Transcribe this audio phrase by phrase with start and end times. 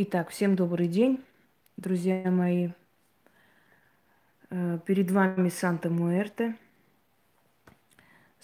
[0.00, 1.24] Итак, всем добрый день,
[1.76, 2.68] друзья мои.
[4.48, 6.54] Э, перед вами Санта Муэрте,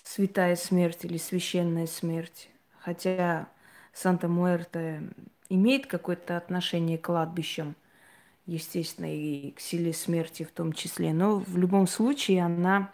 [0.03, 2.51] святая смерть или священная смерть.
[2.81, 3.47] Хотя
[3.93, 5.09] Санта Муэрте
[5.49, 7.77] имеет какое-то отношение к кладбищам,
[8.47, 11.13] естественно, и к силе смерти в том числе.
[11.13, 12.93] Но в любом случае она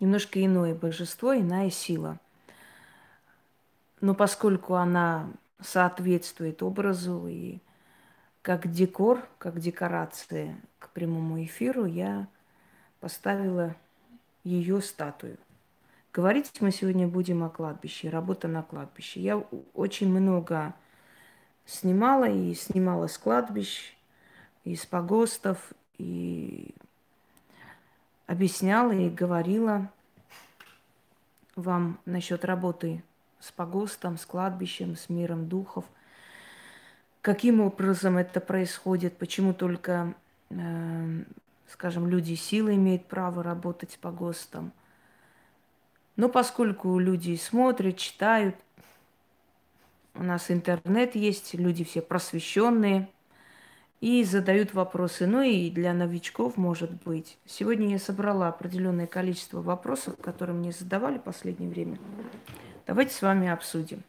[0.00, 2.18] немножко иное божество, иная сила.
[4.00, 5.30] Но поскольку она
[5.62, 7.58] соответствует образу и
[8.42, 12.26] как декор, как декорация к прямому эфиру, я
[13.00, 13.76] поставила
[14.44, 15.36] ее статую.
[16.12, 19.20] Говорить мы сегодня будем о кладбище, работа на кладбище.
[19.20, 19.38] Я
[19.74, 20.74] очень много
[21.66, 23.94] снимала и снимала с кладбищ,
[24.64, 26.74] из погостов, и
[28.26, 29.90] объясняла и говорила
[31.56, 33.02] вам насчет работы
[33.40, 35.84] с погостом, с кладбищем, с миром духов.
[37.22, 40.14] Каким образом это происходит, почему только,
[40.50, 41.22] э,
[41.68, 44.72] скажем, люди силы имеют право работать с погостом.
[46.16, 48.56] Но поскольку люди смотрят, читают,
[50.14, 53.08] у нас интернет есть, люди все просвещенные
[54.00, 55.26] и задают вопросы.
[55.26, 57.38] Ну и для новичков, может быть.
[57.46, 61.98] Сегодня я собрала определенное количество вопросов, которые мне задавали в последнее время.
[62.90, 64.02] Давайте с вами обсудим.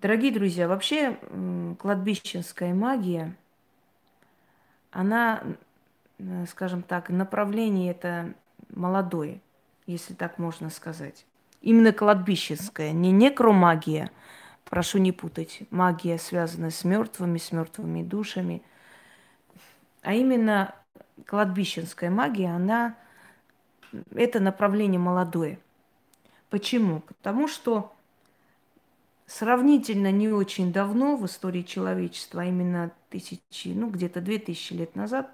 [0.00, 1.18] Дорогие друзья, вообще
[1.80, 3.34] кладбищенская магия,
[4.92, 5.42] она,
[6.48, 8.34] скажем так, направление это
[8.70, 9.40] молодое,
[9.88, 11.26] если так можно сказать.
[11.60, 14.12] Именно кладбищенская, не некромагия,
[14.64, 18.62] прошу не путать, магия, связанная с мертвыми, с мертвыми душами,
[20.02, 20.72] а именно
[21.26, 22.94] кладбищенская магия, она
[24.14, 25.58] это направление молодое.
[26.50, 27.00] Почему?
[27.00, 27.92] Потому что
[29.26, 34.96] сравнительно не очень давно в истории человечества, а именно тысячи, ну где-то две тысячи лет
[34.96, 35.30] назад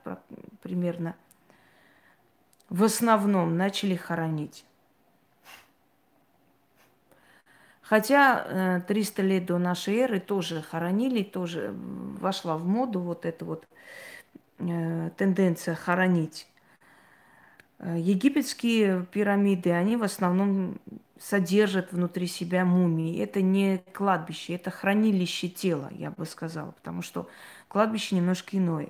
[0.62, 1.15] примерно,
[2.69, 4.65] в основном начали хоронить.
[7.83, 13.45] Хотя 300 э, лет до нашей эры тоже хоронили, тоже вошла в моду вот эта
[13.45, 13.69] вот
[14.59, 16.49] э, тенденция хоронить.
[17.84, 20.78] Э, египетские пирамиды, они в основном
[21.21, 23.22] содержат внутри себя мумии.
[23.22, 27.28] Это не кладбище, это хранилище тела, я бы сказала, потому что
[27.69, 28.89] кладбище немножко иное.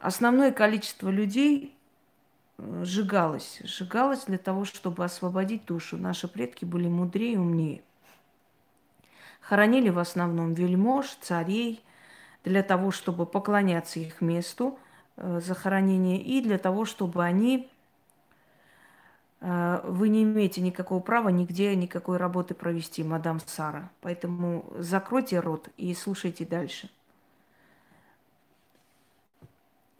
[0.00, 1.76] Основное количество людей
[2.56, 3.60] э, сжигалось.
[3.62, 5.98] Сжигалось для того, чтобы освободить душу.
[5.98, 7.82] Наши предки были мудрее и умнее.
[9.42, 11.82] Хоронили в основном вельмож, царей,
[12.44, 14.78] для того, чтобы поклоняться их месту–
[15.16, 17.70] захоронения и для того, чтобы они
[19.40, 23.90] э, вы не имеете никакого права нигде никакой работы провести, мадам Сара.
[24.00, 26.90] Поэтому закройте рот и слушайте дальше.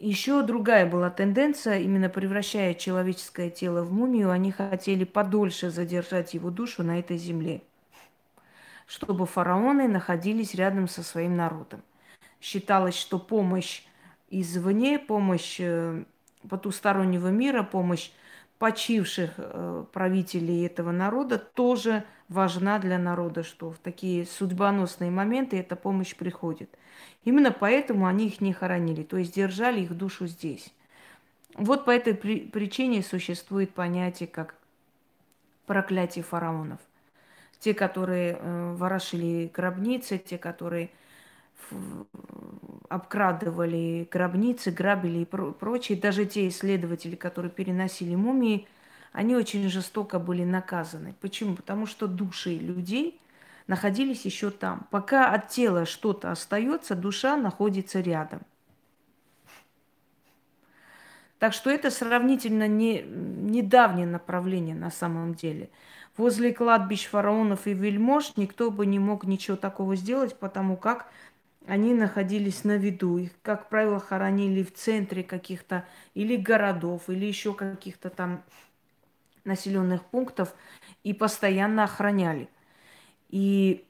[0.00, 6.50] Еще другая была тенденция, именно превращая человеческое тело в мумию, они хотели подольше задержать его
[6.50, 7.62] душу на этой земле,
[8.86, 11.82] чтобы фараоны находились рядом со своим народом.
[12.40, 13.82] Считалось, что помощь
[14.40, 16.04] извне, помощь э,
[16.48, 18.10] потустороннего мира, помощь
[18.58, 25.76] почивших э, правителей этого народа тоже важна для народа, что в такие судьбоносные моменты эта
[25.76, 26.70] помощь приходит.
[27.24, 30.72] Именно поэтому они их не хоронили, то есть держали их душу здесь.
[31.54, 34.56] Вот по этой причине существует понятие как
[35.66, 36.80] проклятие фараонов.
[37.58, 40.90] Те, которые э, ворошили гробницы, те, которые
[42.88, 45.98] обкрадывали гробницы, грабили и прочее.
[45.98, 48.66] Даже те исследователи, которые переносили мумии,
[49.12, 51.14] они очень жестоко были наказаны.
[51.20, 51.54] Почему?
[51.54, 53.20] Потому что души людей
[53.66, 54.86] находились еще там.
[54.90, 58.42] Пока от тела что-то остается, душа находится рядом.
[61.38, 65.68] Так что это сравнительно не, недавнее направление на самом деле.
[66.16, 71.06] Возле кладбищ фараонов и вельмож никто бы не мог ничего такого сделать, потому как
[71.66, 73.18] они находились на виду.
[73.18, 78.42] Их, как правило, хоронили в центре каких-то или городов, или еще каких-то там
[79.44, 80.54] населенных пунктов
[81.02, 82.48] и постоянно охраняли.
[83.28, 83.84] И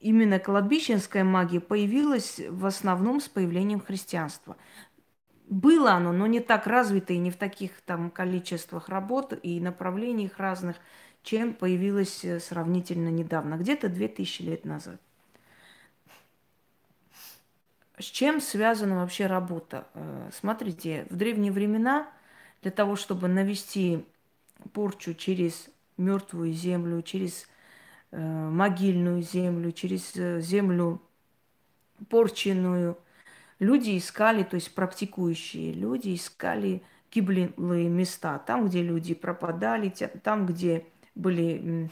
[0.00, 4.56] именно кладбищенская магия появилась в основном с появлением христианства.
[5.48, 10.38] Было оно, но не так развито и не в таких там количествах работ и направлениях
[10.38, 10.76] разных,
[11.22, 15.00] чем появилось э, сравнительно недавно, где-то 2000 лет назад.
[17.98, 19.86] С чем связана вообще работа?
[19.94, 22.08] Э, смотрите, в древние времена
[22.62, 24.04] для того, чтобы навести
[24.72, 27.46] порчу через мертвую землю, через
[28.10, 31.00] э, могильную землю, через э, землю
[32.08, 32.98] порченную.
[33.60, 36.82] Люди искали, то есть практикующие люди искали
[37.12, 39.88] гиблые места, там, где люди пропадали,
[40.24, 41.88] там, где были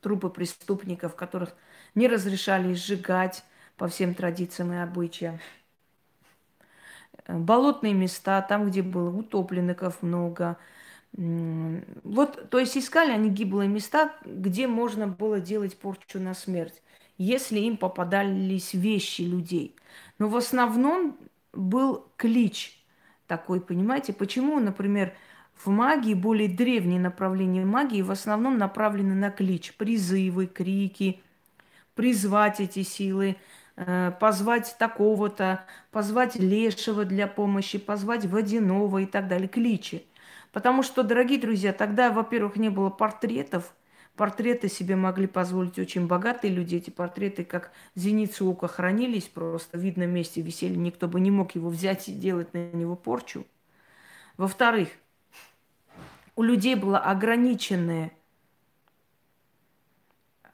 [0.00, 1.54] трупы преступников, которых
[1.94, 3.44] не разрешали сжигать
[3.78, 5.38] по всем традициям и обычаям.
[7.26, 10.58] Болотные места, там, где было утопленников много.
[11.12, 16.82] Вот, то есть искали они гиблые места, где можно было делать порчу на смерть,
[17.16, 19.74] если им попадались вещи людей.
[20.18, 21.16] Но в основном
[21.52, 22.84] был клич
[23.26, 24.12] такой, понимаете?
[24.12, 25.14] Почему, например,
[25.54, 31.20] в магии, более древние направления магии в основном направлены на клич, призывы, крики,
[31.94, 33.36] призвать эти силы,
[34.20, 40.04] позвать такого-то, позвать лешего для помощи, позвать водяного и так далее, кличи.
[40.52, 43.72] Потому что, дорогие друзья, тогда, во-первых, не было портретов,
[44.16, 46.76] портреты себе могли позволить очень богатые люди.
[46.76, 50.74] Эти портреты, как зеницу ока, хранились просто в видном месте, висели.
[50.74, 53.46] Никто бы не мог его взять и делать на него порчу.
[54.36, 54.88] Во-вторых,
[56.34, 58.10] у людей было ограниченное,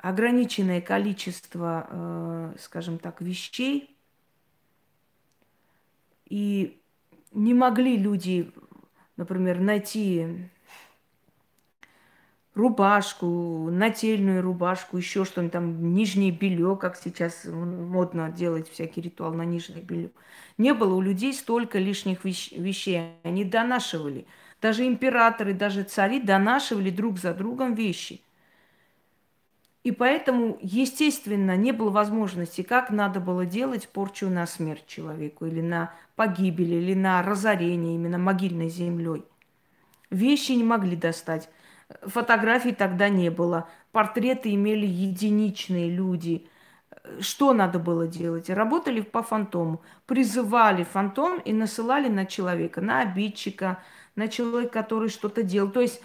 [0.08, 3.96] ограниченное количество, э, скажем так, вещей,
[6.26, 6.80] и
[7.32, 8.52] не могли люди,
[9.16, 10.50] например, найти
[12.54, 19.44] рубашку, нательную рубашку, еще что-нибудь там, нижнее белье, как сейчас модно делать всякий ритуал на
[19.44, 20.10] нижнее белье.
[20.58, 24.26] Не было у людей столько лишних вещей, они донашивали–
[24.64, 28.22] даже императоры, даже цари донашивали друг за другом вещи.
[29.84, 35.60] И поэтому, естественно, не было возможности, как надо было делать порчу на смерть человеку, или
[35.60, 39.24] на погибель, или на разорение именно могильной землей.
[40.08, 41.50] Вещи не могли достать.
[42.02, 43.68] Фотографий тогда не было.
[43.92, 46.48] Портреты имели единичные люди.
[47.20, 48.48] Что надо было делать?
[48.48, 49.82] Работали по фантому.
[50.06, 53.82] Призывали фантом и насылали на человека, на обидчика,
[54.16, 55.70] на человека, который что-то делал.
[55.70, 56.00] То есть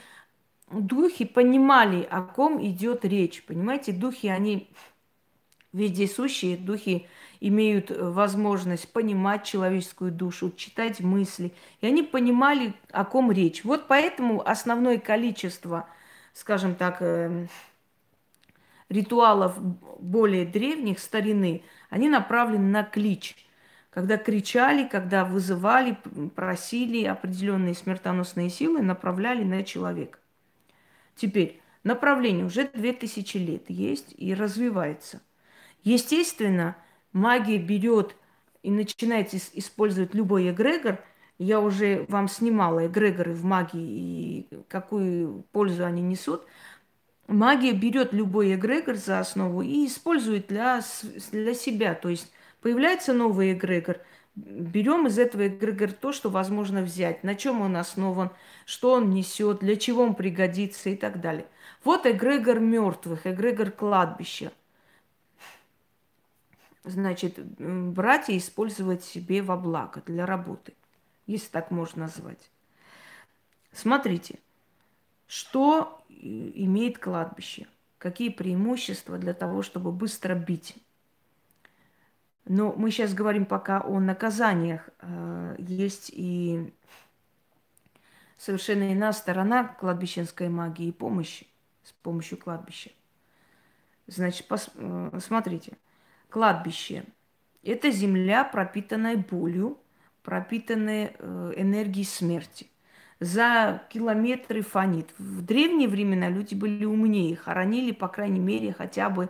[0.71, 3.43] духи понимали, о ком идет речь.
[3.45, 4.69] Понимаете, духи, они
[5.73, 7.07] вездесущие, духи
[7.39, 11.53] имеют э, возможность понимать человеческую душу, читать мысли.
[11.81, 13.63] И они понимали, о ком речь.
[13.63, 15.87] Вот поэтому основное количество,
[16.33, 17.47] скажем так, э,
[18.89, 19.61] ритуалов
[19.99, 23.35] более древних, старины, они направлены на клич–
[23.89, 25.97] когда кричали, когда вызывали,
[26.35, 30.18] просили определенные смертоносные силы, направляли на человека.
[31.19, 35.21] Теперь направление уже 2000 лет есть и развивается.
[35.83, 36.77] Естественно,
[37.11, 38.15] магия берет
[38.63, 41.03] и начинает использовать любой эгрегор.
[41.37, 46.45] Я уже вам снимала эгрегоры в магии и какую пользу они несут.
[47.27, 50.81] Магия берет любой эгрегор за основу и использует для,
[51.31, 51.93] для себя.
[51.93, 52.31] То есть
[52.61, 53.99] Появляется новый эгрегор,
[54.45, 58.31] берем из этого эгрегора то, что возможно взять, на чем он основан,
[58.65, 61.45] что он несет, для чего он пригодится и так далее.
[61.83, 64.51] Вот эгрегор мертвых, эгрегор кладбища.
[66.83, 70.73] Значит, брать и использовать себе во благо для работы,
[71.27, 72.49] если так можно назвать.
[73.71, 74.39] Смотрите,
[75.27, 80.75] что имеет кладбище, какие преимущества для того, чтобы быстро бить
[82.49, 84.89] но мы сейчас говорим пока о наказаниях.
[85.01, 86.73] Э, есть и
[88.37, 91.45] совершенно иная сторона кладбищенской магии и помощи
[91.83, 92.89] с помощью кладбища.
[94.07, 95.77] Значит, пос, э, смотрите,
[96.29, 97.05] кладбище–
[97.63, 99.77] это земля, пропитанная болью,
[100.23, 102.65] пропитанная э, энергией смерти.
[103.19, 105.13] За километры фонит.
[105.19, 109.29] В древние времена люди были умнее, хоронили, по крайней мере, хотя бы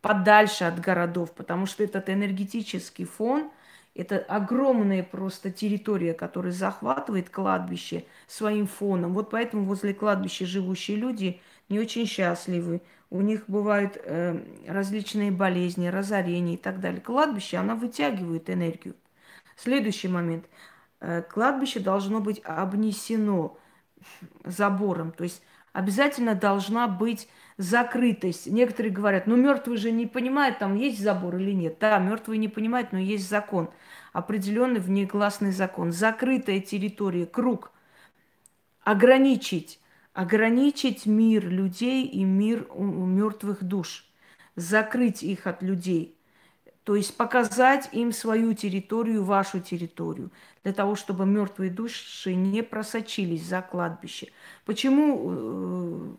[0.00, 3.50] подальше от городов, потому что этот энергетический фон,
[3.94, 9.12] это огромная просто территория, которая захватывает кладбище своим фоном.
[9.12, 12.80] Вот поэтому возле кладбища живущие люди не очень счастливы.
[13.10, 17.00] У них бывают э, различные болезни, разорения и так далее.
[17.00, 18.94] Кладбище, оно вытягивает энергию.
[19.56, 20.44] Следующий момент.
[21.00, 23.58] Э, кладбище должно быть обнесено
[24.44, 25.10] забором.
[25.10, 27.28] То есть обязательно должна быть
[27.58, 28.46] закрытость.
[28.46, 31.76] Некоторые говорят, ну мертвый же не понимает, там есть забор или нет.
[31.80, 33.68] Да, мертвый не понимает, но есть закон.
[34.12, 35.92] Определенный внегласный закон.
[35.92, 37.72] Закрытая территория, круг.
[38.82, 39.80] Ограничить.
[40.14, 44.06] Ограничить мир людей и мир мертвых душ.
[44.56, 46.14] Закрыть их от людей.
[46.84, 50.30] То есть показать им свою территорию, вашу территорию,
[50.64, 54.28] для того, чтобы мертвые души не просочились за кладбище.
[54.64, 56.16] Почему э,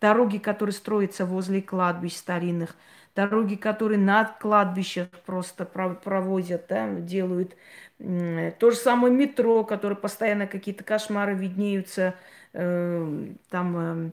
[0.00, 2.76] дороги, которые строятся возле кладбищ старинных,
[3.14, 7.56] дороги, которые над кладбищах просто проводят, да, делают.
[7.98, 12.14] То же самое метро, которое постоянно какие-то кошмары виднеются
[12.52, 14.10] э, там э,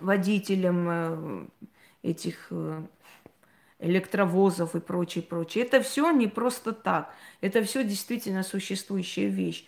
[0.00, 1.46] водителям э,
[2.02, 2.82] этих э,
[3.78, 5.64] электровозов и прочее, прочее.
[5.64, 7.12] Это все не просто так.
[7.40, 9.66] Это все действительно существующая вещь.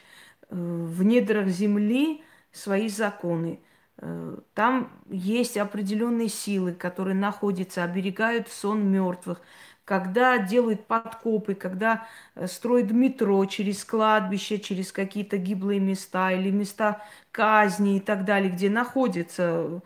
[0.51, 2.23] Э, в недрах Земли
[2.53, 3.61] свои законы.
[3.99, 9.41] Э, там есть определенные силы, которые находятся, оберегают сон мертвых.
[9.85, 17.03] Когда делают подкопы, когда э, строят метро через кладбище, через какие-то гиблые места или места
[17.31, 19.83] казни и так далее, где находятся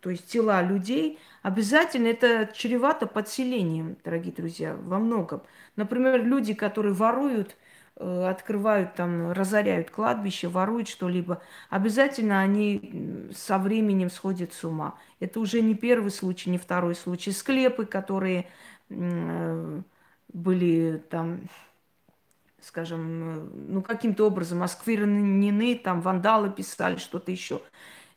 [0.00, 5.42] то есть тела людей, обязательно это чревато подселением, дорогие друзья, во многом.
[5.76, 7.60] Например, люди, которые воруют Э,
[7.96, 14.98] открывают там, разоряют кладбище, воруют что-либо, обязательно они со временем сходят с ума.
[15.20, 17.32] Это уже не первый случай, не второй случай.
[17.32, 18.48] Склепы, которые
[18.88, 19.82] э,
[20.32, 21.42] были там,
[22.60, 27.60] скажем, ну каким-то образом осквернены, там вандалы писали что-то еще.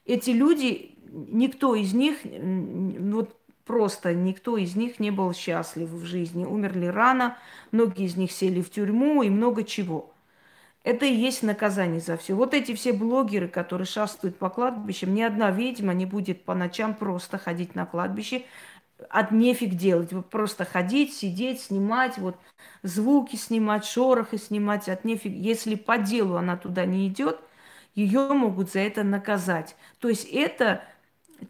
[0.05, 6.45] Эти люди, никто из них, вот Просто никто из них не был счастлив в жизни.
[6.45, 7.37] Умерли рано,
[7.71, 10.13] многие из них сели в тюрьму и много чего.
[10.83, 12.35] Это и есть наказание за все.
[12.35, 16.93] Вот эти все блогеры, которые шастают по кладбищам, ни одна ведьма не будет по ночам
[16.93, 18.43] просто ходить на кладбище,
[19.09, 20.13] от нефиг делать.
[20.13, 22.37] Вот просто ходить, сидеть, снимать, вот
[22.83, 25.33] звуки снимать, шорохи снимать, от нефиг.
[25.33, 27.39] Если по делу она туда не идет,
[27.95, 29.75] ее могут за это наказать.
[29.99, 30.83] То есть это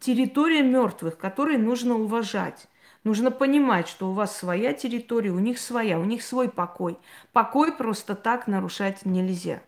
[0.00, 2.68] территория мертвых, которые нужно уважать.
[3.04, 6.98] Нужно понимать, что у вас своя территория, у них своя, у них свой покой.
[7.32, 9.62] Покой просто так нарушать нельзя.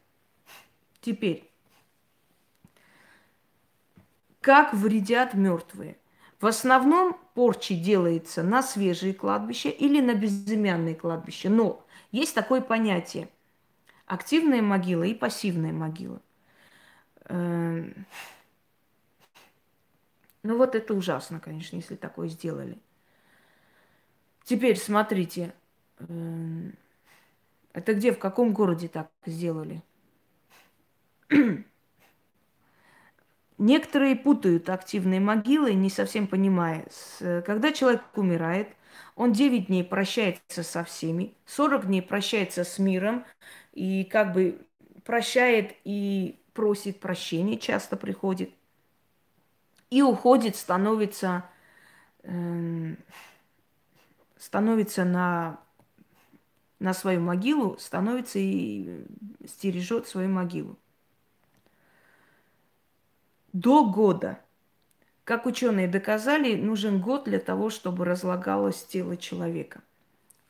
[1.01, 1.49] Теперь,
[4.41, 5.99] как вредят мертвые?
[6.41, 11.49] В основном порчи делается на свежие кладбища или на безымянные кладбища.
[11.49, 13.29] Но есть такое понятие–
[14.09, 16.21] активная могила и пассивная могила.
[20.43, 22.79] Ну вот это ужасно, конечно, если такое сделали.
[24.45, 25.55] Теперь смотрите,
[25.99, 26.75] эм,
[27.73, 29.83] это где, в каком городе так сделали?
[33.59, 36.87] Некоторые путают активные могилы, не совсем понимая.
[37.19, 38.69] Когда человек умирает,
[39.17, 43.25] он 9 дней прощается со всеми, 40 дней прощается с миром,
[43.73, 44.61] и как бы
[45.05, 48.51] прощает и просит прощения, часто приходит
[49.91, 51.45] и уходит, становится,
[52.23, 52.95] э,
[54.37, 55.61] становится на,
[56.79, 59.05] на свою могилу, становится и
[59.47, 60.79] стережет свою могилу.
[63.53, 64.41] До года.
[65.25, 69.83] Как ученые доказали, нужен год для того, чтобы разлагалось тело человека.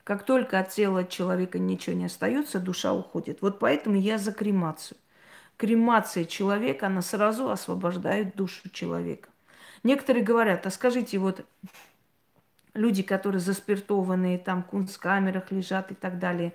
[0.04, 3.42] Как только от тела человека ничего не остается, душа уходит.
[3.42, 4.96] Вот поэтому я за кремацию
[5.58, 9.28] кремация человека, она сразу освобождает душу человека.
[9.82, 11.44] Некоторые говорят, а скажите, вот
[12.72, 16.54] люди, которые заспиртованные, там в кунсткамерах лежат и так далее,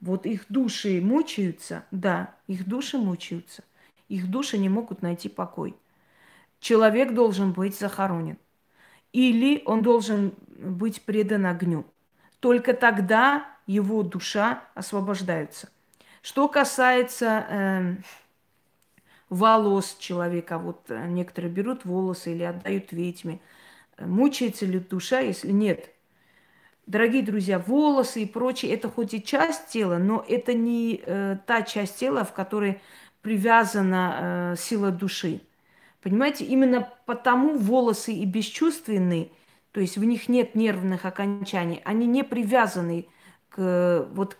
[0.00, 1.84] вот их души мучаются?
[1.92, 3.62] Да, их души мучаются.
[4.08, 5.76] Их души не могут найти покой.
[6.58, 8.36] Человек должен быть захоронен.
[9.12, 11.86] Или он должен быть предан огню.
[12.40, 15.70] Только тогда его душа освобождается.
[16.22, 17.96] Что касается э,
[19.32, 20.58] волос человека.
[20.58, 23.40] Вот э, некоторые берут волосы или отдают ведьме.
[23.98, 25.90] Мучается ли душа, если нет?
[26.86, 31.62] Дорогие друзья, волосы и прочее, это хоть и часть тела, но это не э, та
[31.62, 32.80] часть тела, в которой
[33.22, 35.40] привязана э, сила души.
[36.02, 39.30] Понимаете, именно потому волосы и бесчувственные,
[39.70, 43.06] то есть в них нет нервных окончаний, они не привязаны
[43.48, 44.36] к, вот,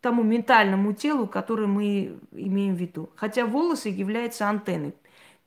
[0.00, 3.10] тому ментальному телу, которое мы имеем в виду.
[3.16, 4.94] Хотя волосы являются антенной,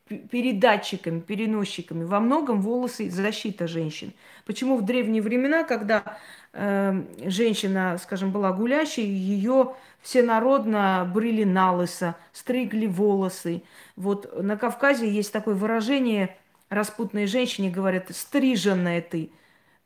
[0.07, 2.03] передатчиками, переносчиками.
[2.03, 4.13] Во многом волосы защита женщин.
[4.45, 6.17] Почему в древние времена, когда
[6.53, 13.61] э, женщина, скажем, была гулящей, ее всенародно брили на лысо, стригли волосы.
[13.95, 16.35] Вот на Кавказе есть такое выражение,
[16.69, 19.29] распутные женщине говорят, стриженная ты.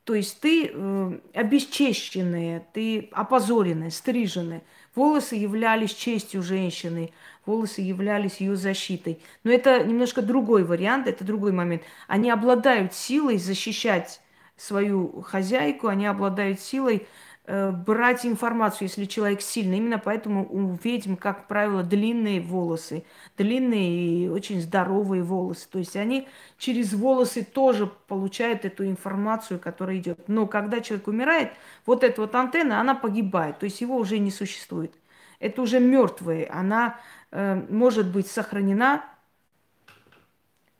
[0.04, 4.62] То есть ты э, обесчещенная, ты опозоренная, стриженная.
[4.94, 7.12] Волосы являлись честью женщины,
[7.46, 9.20] волосы являлись ее защитой.
[9.44, 11.82] Но это немножко другой вариант, это другой момент.
[12.06, 14.20] Они обладают силой защищать
[14.56, 17.06] свою хозяйку, они обладают силой
[17.46, 19.78] брать информацию, если человек сильный.
[19.78, 23.04] Именно поэтому у ведьм, как правило, длинные волосы,
[23.36, 25.68] длинные и очень здоровые волосы.
[25.70, 30.28] То есть они через волосы тоже получают эту информацию, которая идет.
[30.28, 31.52] Но когда человек умирает,
[31.84, 34.94] вот эта вот антенна, она погибает, то есть его уже не существует.
[35.38, 36.98] Это уже мертвые, она
[37.30, 39.04] э, может быть сохранена,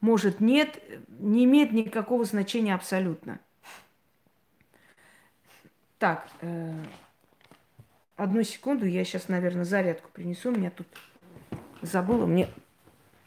[0.01, 3.41] может нет, не имеет никакого значения абсолютно.
[5.99, 6.73] Так, э,
[8.17, 10.51] одну секунду, я сейчас, наверное, зарядку принесу.
[10.51, 10.87] У меня тут
[11.83, 12.49] забыла, мне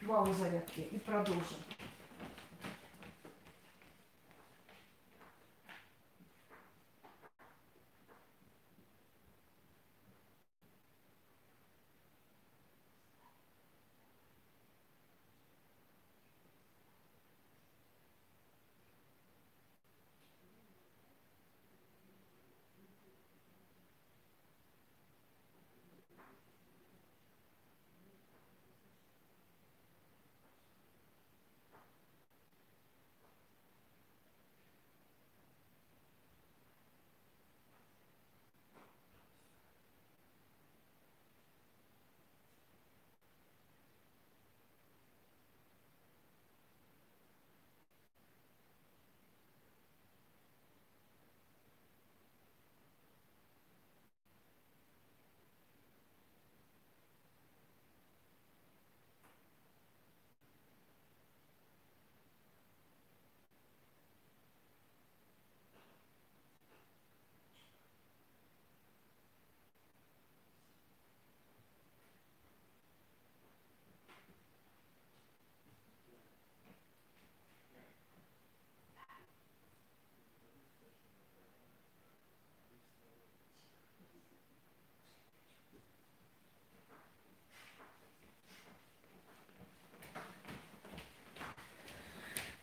[0.00, 0.80] мало зарядки.
[0.80, 1.56] И продолжим.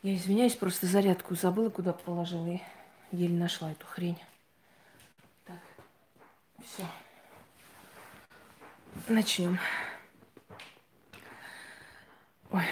[0.06, 2.62] Я извиняюсь, просто зарядку забыла, куда положила и
[3.12, 4.22] еле нашла эту хрень.
[5.46, 5.58] Так,
[6.63, 6.84] все.
[9.08, 9.58] Начнем.
[12.52, 12.65] Ой.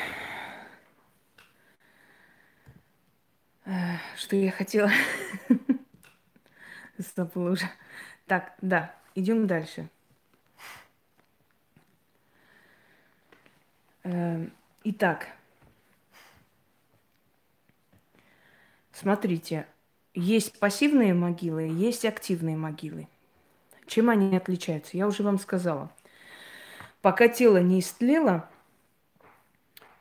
[3.65, 4.91] Э, что я хотела?
[6.99, 7.67] Забыла уже.
[8.27, 9.89] Так, да, идем дальше.
[14.03, 14.47] Э,
[14.83, 15.29] итак,
[18.93, 19.65] Смотрите,
[20.13, 23.07] есть пассивные могилы, есть активные могилы.
[23.87, 24.95] Чем они отличаются?
[24.95, 25.91] Я уже вам сказала.
[27.01, 28.47] Пока тело не истлело,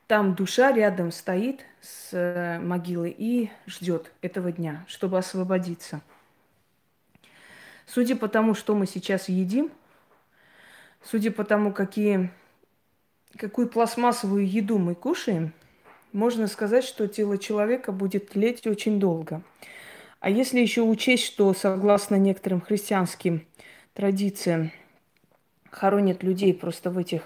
[0.06, 6.02] там душа рядом стоит с э, могилой и ждет этого дня, чтобы освободиться.
[7.86, 9.72] Судя по тому, что мы сейчас едим,
[11.02, 12.30] судя по тому, какие,
[13.38, 15.54] какую пластмассовую еду мы кушаем–
[16.12, 19.42] можно сказать, что тело человека будет тлеть очень долго.
[20.20, 23.46] А если еще учесть, что согласно некоторым христианским
[23.94, 24.70] традициям
[25.70, 27.22] хоронят людей просто в этих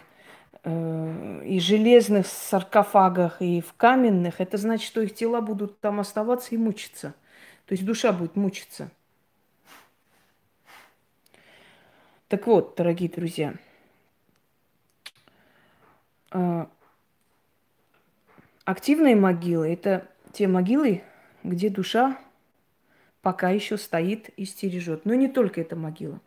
[0.62, 6.54] э, и железных саркофагах, и в каменных, это значит, что их тела будут там оставаться
[6.54, 7.14] и мучиться.
[7.66, 8.90] То есть душа будет мучиться.
[12.28, 13.54] Так вот, дорогие друзья,
[16.32, 16.66] э,
[18.66, 21.04] Активные могилы– это те могилы,
[21.44, 22.18] где душа
[23.22, 25.06] пока еще стоит и стережет.
[25.06, 26.20] Но не только эта могила.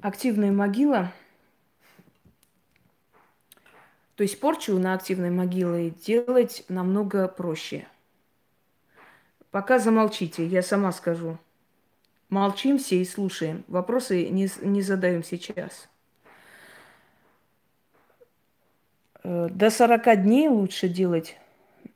[0.00, 1.12] Активная могила,
[4.14, 7.88] то есть порчу на активной могиле делать намного проще.
[9.50, 11.38] Пока замолчите, я сама скажу.
[12.28, 13.64] Молчим все и слушаем.
[13.66, 15.88] Вопросы не, не задаем сейчас.
[19.11, 21.36] Э, до 40 дней лучше делать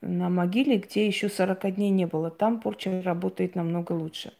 [0.00, 2.30] на могиле, где еще 40 дней не было.
[2.30, 4.32] Там порча работает намного лучше.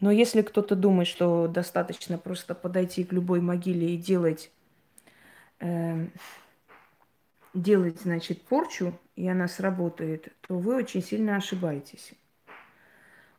[0.00, 4.50] Но если кто-то думает, что достаточно просто подойти к любой могиле и делать,
[5.60, 6.06] э,
[7.52, 12.12] делать, значит, порчу, и она сработает, то вы очень сильно ошибаетесь.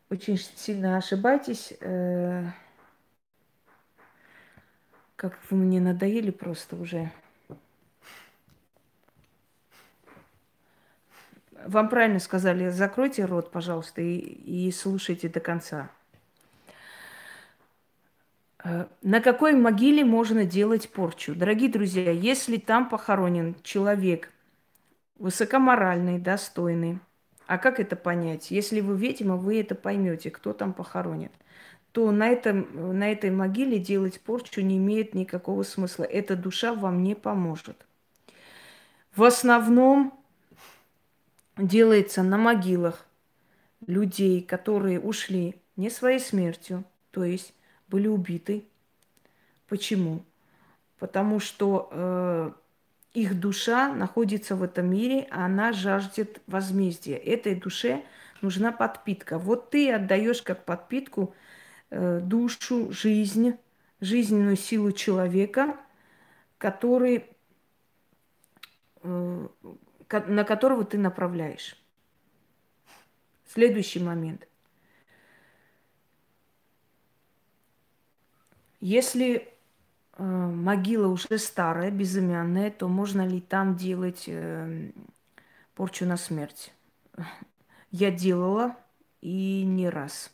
[0.10, 1.74] Очень сильно ошибаетесь.
[1.80, 2.46] Э,
[5.16, 7.12] как вы мне надоели просто уже.
[11.66, 15.90] Вам правильно сказали, закройте рот, пожалуйста, и, и слушайте до конца.
[18.64, 21.36] Э, на какой могиле можно делать порчу?
[21.36, 24.32] Дорогие друзья, если там похоронен человек
[25.20, 27.00] высокоморальный, достойный,
[27.48, 28.50] А как это понять?
[28.50, 31.32] Если вы ведьма, вы это поймете, кто там похоронен.
[31.92, 36.06] То на, этом, на этой могиле делать порчу не имеет никакого смысла.
[36.06, 37.86] Эта душа вам не поможет.
[39.16, 40.14] В основном
[41.62, 43.06] делается на могилах
[43.88, 47.54] людей, которые ушли не своей смертью, то есть
[47.88, 48.66] были убиты.
[49.68, 50.24] Почему?
[51.00, 52.52] Потому что э,
[53.14, 57.16] их душа находится в этом мире, а она жаждет возмездия.
[57.18, 58.04] Этой душе
[58.42, 59.38] нужна подпитка.
[59.38, 61.34] Вот ты отдаешь как подпитку
[61.90, 63.56] э, душу, жизнь,
[64.00, 65.78] жизненную силу человека,
[66.58, 67.26] который,
[69.04, 69.48] э,
[70.12, 71.76] на которого ты направляешь.
[73.46, 74.48] Следующий момент.
[78.80, 79.48] Если
[80.18, 84.92] э, могила уже старая, безымянная, то можно ли там делать э,
[85.76, 86.74] порчу на смерть?
[87.92, 88.76] Я делала
[89.22, 90.32] и не раз.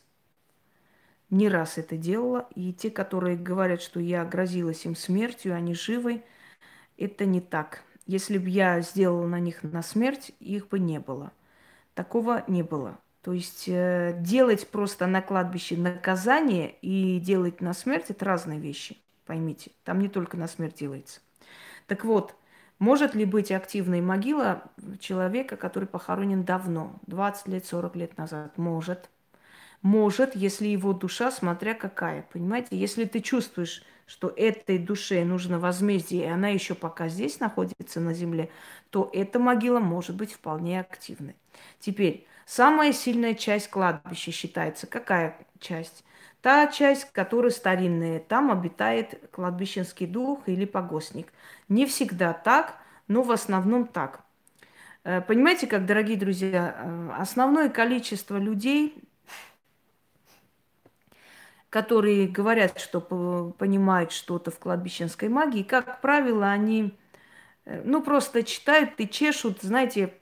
[1.28, 2.48] Не раз это делала.
[2.54, 6.22] И те, которые говорят, что я грозилась им смертью, они живы,
[6.96, 7.82] это не так.
[8.08, 11.30] Если бы я сделала на них на смерть, их бы не было.
[11.94, 12.98] Такого не было.
[13.22, 18.96] То есть э, делать просто на кладбище наказание и делать на смерть– это разные вещи,
[19.26, 19.72] поймите.
[19.84, 21.20] Там не только на смерть делается.
[21.86, 22.34] Так вот,
[22.78, 24.62] может ли быть активной могила
[25.00, 28.56] человека, который похоронен давно, 20 лет, 40 лет назад?
[28.56, 29.10] Может.
[29.82, 32.76] Может, если его душа, смотря какая, понимаете?
[32.76, 38.14] Если ты чувствуешь, что этой душе нужно возмездие, и она еще пока здесь находится на
[38.14, 38.50] земле,
[38.90, 41.36] то эта могила может быть вполне активной.
[41.78, 44.86] Теперь, Самая сильная часть кладбища считается.
[44.86, 46.02] Какая часть?
[46.40, 48.20] Та часть, которая старинная.
[48.20, 51.30] Там обитает кладбищенский дух или погостник.
[51.68, 54.22] Не всегда так, но в основном так.
[55.04, 58.94] Э, понимаете, как, дорогие друзья, э, основное количество людей,
[61.70, 63.00] которые говорят, что
[63.58, 66.98] понимают что-то в кладбищенской магии, как правило, они
[67.64, 70.14] э, ну, просто читают и чешут, знаете,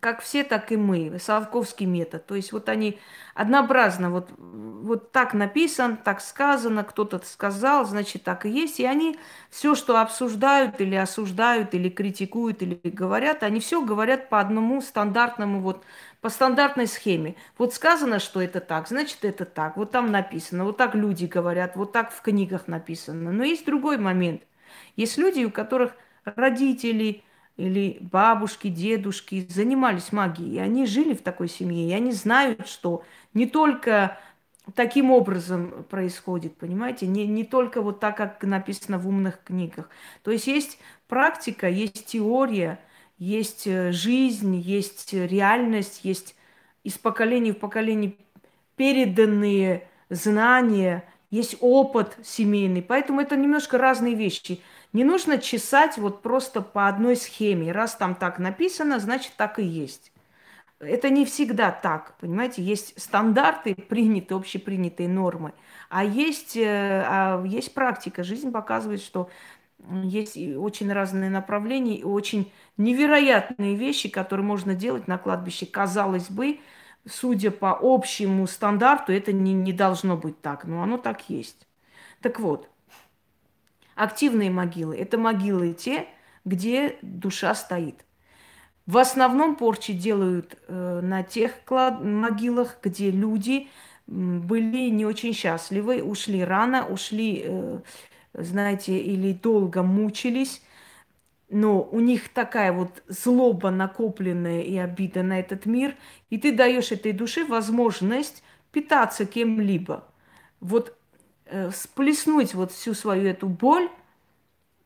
[0.00, 1.16] как все, так и мы.
[1.20, 2.26] Соловковский метод.
[2.26, 2.98] То есть вот они
[3.34, 8.80] однообразно, вот, вот так написано, так сказано, кто-то сказал, значит, так и есть.
[8.80, 9.16] И они
[9.48, 15.60] все, что обсуждают или осуждают, или критикуют, или говорят, они все говорят по одному стандартному,
[15.60, 15.84] вот
[16.20, 17.36] по стандартной схеме.
[17.56, 19.76] Вот сказано, что это так, значит, это так.
[19.76, 23.30] Вот там написано, вот так люди говорят, вот так в книгах написано.
[23.30, 24.42] Но есть другой момент.
[24.96, 25.92] Есть люди, у которых
[26.24, 27.22] родители,
[27.56, 33.02] или бабушки, дедушки занимались магией, и они жили в такой семье, и они знают, что
[33.32, 34.18] не только
[34.74, 39.88] таким образом происходит, понимаете, не, не только вот так, как написано в умных книгах.
[40.22, 42.78] То есть есть практика, есть теория,
[43.18, 46.34] есть э, жизнь, есть реальность, есть
[46.84, 48.16] из поколения в поколение
[48.76, 52.82] переданные знания, есть опыт семейный.
[52.82, 54.60] Поэтому это немножко разные вещи–
[54.96, 57.70] не нужно чесать вот просто по одной схеме.
[57.70, 60.10] Раз там так написано, значит так и есть.
[60.78, 62.62] Это не всегда так, понимаете?
[62.62, 65.52] Есть стандарты, принятые, общепринятые нормы,
[65.90, 68.24] а есть, э, а есть практика.
[68.24, 69.28] Жизнь показывает, что
[70.02, 75.66] есть очень разные направления и очень невероятные вещи, которые можно делать на кладбище.
[75.66, 76.60] Казалось бы,
[77.06, 81.66] судя по общему стандарту, это не, не должно быть так, но оно так есть.
[82.22, 82.70] Так вот,
[83.96, 86.06] Активные могилы– это могилы те,
[86.44, 88.04] где душа стоит.
[88.86, 93.68] В основном порчи делают э, на тех могилах, где люди
[94.06, 97.80] были не очень счастливы, ушли рано, ушли, э,
[98.34, 100.62] знаете, или долго мучились,
[101.48, 105.96] но у них такая вот злоба накопленная и обида на этот мир,
[106.30, 110.04] и ты даешь этой душе возможность питаться кем-либо.
[110.60, 110.95] Вот
[111.72, 113.88] сплеснуть вот всю свою эту боль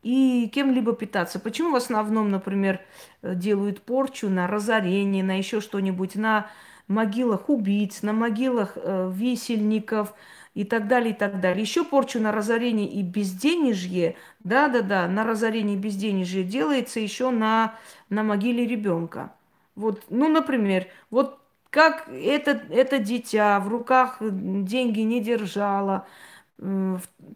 [0.03, 1.39] и кем-либо питаться.
[1.39, 2.81] Почему в основном, например,
[3.21, 6.47] э, делают порчу на разорение, на еще что-нибудь, на
[6.87, 10.13] могилах убийц, на могилах э, висельников
[10.53, 11.61] и так далее, и так далее.
[11.61, 17.75] Еще порчу на разорение и безденежье, да-да-да, на разорение и безденежье делается еще на,
[18.09, 19.33] на могиле ребенка.
[19.75, 26.05] Вот, ну, например, вот как это, это дитя в руках деньги не держало,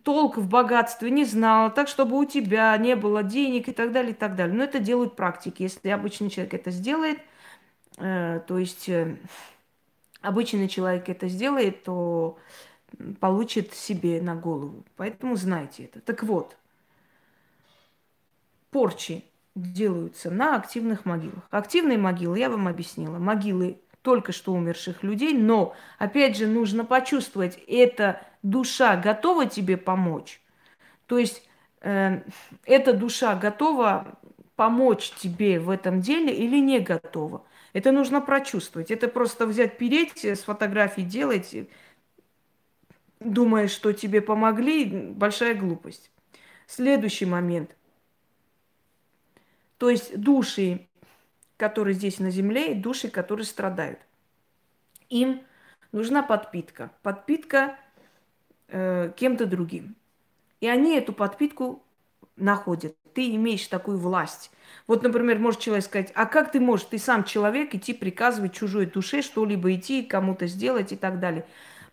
[0.03, 4.11] толк в богатстве не знала, так, чтобы у тебя не было денег и так далее,
[4.11, 4.55] и так далее.
[4.55, 5.63] Но это делают практики.
[5.63, 7.19] Если обычный человек это сделает,
[7.97, 9.17] э, то есть э,
[10.21, 12.37] обычный человек это сделает, то
[13.19, 14.85] получит себе на голову.
[14.95, 16.01] Поэтому знайте это.
[16.01, 16.55] Так вот,
[18.69, 19.23] порчи
[19.55, 21.47] делаются на активных могилах.
[21.49, 27.57] Активные могилы, я вам объяснила, могилы только что умерших людей, но, опять же, нужно почувствовать,
[27.67, 30.39] эта душа готова тебе помочь.
[31.07, 31.47] То есть
[31.81, 32.21] э,
[32.65, 34.19] эта душа готова
[34.55, 37.43] помочь тебе в этом деле или не готова.
[37.73, 38.91] Это нужно прочувствовать.
[38.91, 41.55] Это просто взять, переть, с фотографии делать,
[43.19, 46.11] думая, что тебе помогли, большая глупость.
[46.67, 47.75] Следующий момент.
[49.77, 50.87] То есть души,
[51.57, 53.99] которые здесь на земле, и души, которые страдают.
[55.09, 55.41] Им
[55.91, 56.91] нужна подпитка.
[57.01, 57.77] Подпитка
[58.67, 59.95] э, кем-то другим.
[60.61, 61.83] И они эту подпитку
[62.35, 62.95] находят.
[63.13, 64.51] Ты имеешь такую власть.
[64.87, 68.85] Вот, например, может человек сказать, а как ты можешь, ты сам человек, идти приказывать чужой
[68.85, 71.45] душе что-либо идти, кому-то сделать и так далее.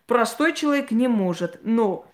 [0.05, 2.05] Простой человек не может, но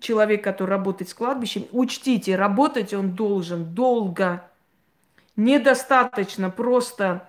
[0.00, 4.48] человек, который работает с кладбищем, учтите, работать он должен долго,
[5.36, 7.28] недостаточно просто,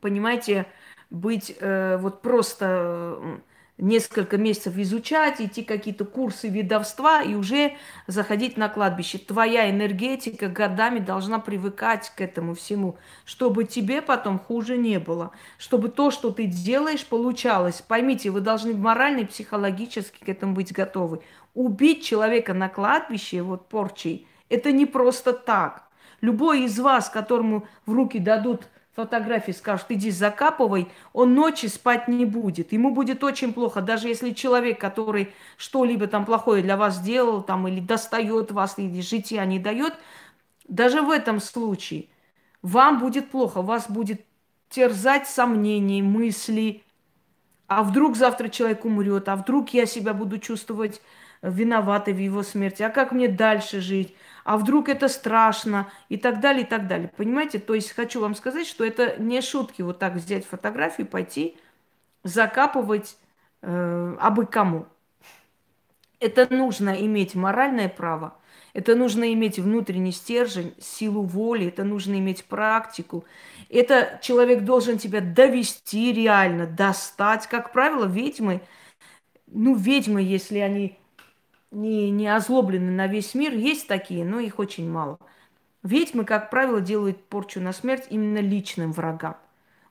[0.00, 0.66] понимаете,
[1.10, 3.38] быть э, вот просто э,
[3.80, 9.18] несколько месяцев изучать, идти какие-то курсы видовства и уже заходить на кладбище.
[9.18, 15.88] Твоя энергетика годами должна привыкать к этому всему, чтобы тебе потом хуже не было, чтобы
[15.88, 17.82] то, что ты делаешь, получалось.
[17.86, 21.22] Поймите, вы должны морально и психологически к этому быть готовы.
[21.54, 25.88] Убить человека на кладбище, вот порчей, это не просто так.
[26.20, 28.68] Любой из вас, которому в руки дадут
[29.04, 32.72] фотографии скажут, иди закапывай, он ночи спать не будет.
[32.72, 37.66] Ему будет очень плохо, даже если человек, который что-либо там плохое для вас сделал, там,
[37.68, 39.94] или достает вас, или жития не дает,
[40.68, 42.08] даже в этом случае
[42.62, 44.24] вам будет плохо, вас будет
[44.68, 46.82] терзать сомнения, мысли,
[47.66, 51.00] а вдруг завтра человек умрет, а вдруг я себя буду чувствовать
[51.42, 54.14] виноватой в его смерти, а как мне дальше жить?
[54.44, 57.10] А вдруг это страшно и так далее, и так далее.
[57.16, 57.58] Понимаете?
[57.58, 61.56] То есть хочу вам сказать, что это не шутки вот так взять фотографию, пойти
[62.24, 63.16] закапывать
[63.62, 64.86] э, абы кому.
[66.18, 68.36] Это нужно иметь моральное право,
[68.74, 73.24] это нужно иметь внутренний стержень, силу воли, это нужно иметь практику.
[73.68, 77.46] Это человек должен тебя довести реально, достать.
[77.46, 78.60] Как правило, ведьмы,
[79.46, 80.98] ну, ведьмы, если они
[81.70, 83.54] не, не озлоблены на весь мир.
[83.54, 85.18] Есть такие, но их очень мало.
[85.82, 89.36] Ведьмы, как правило, делают порчу на смерть именно личным врагам.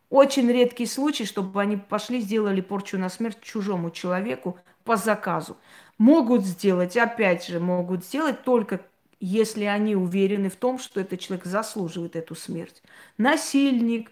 [0.09, 5.57] Очень редкий случай, чтобы они пошли, сделали порчу на смерть чужому человеку по заказу.
[5.97, 8.81] Могут сделать, опять же, могут сделать только
[9.19, 12.81] если они уверены в том, что этот человек заслуживает эту смерть.
[13.17, 14.11] Насильник,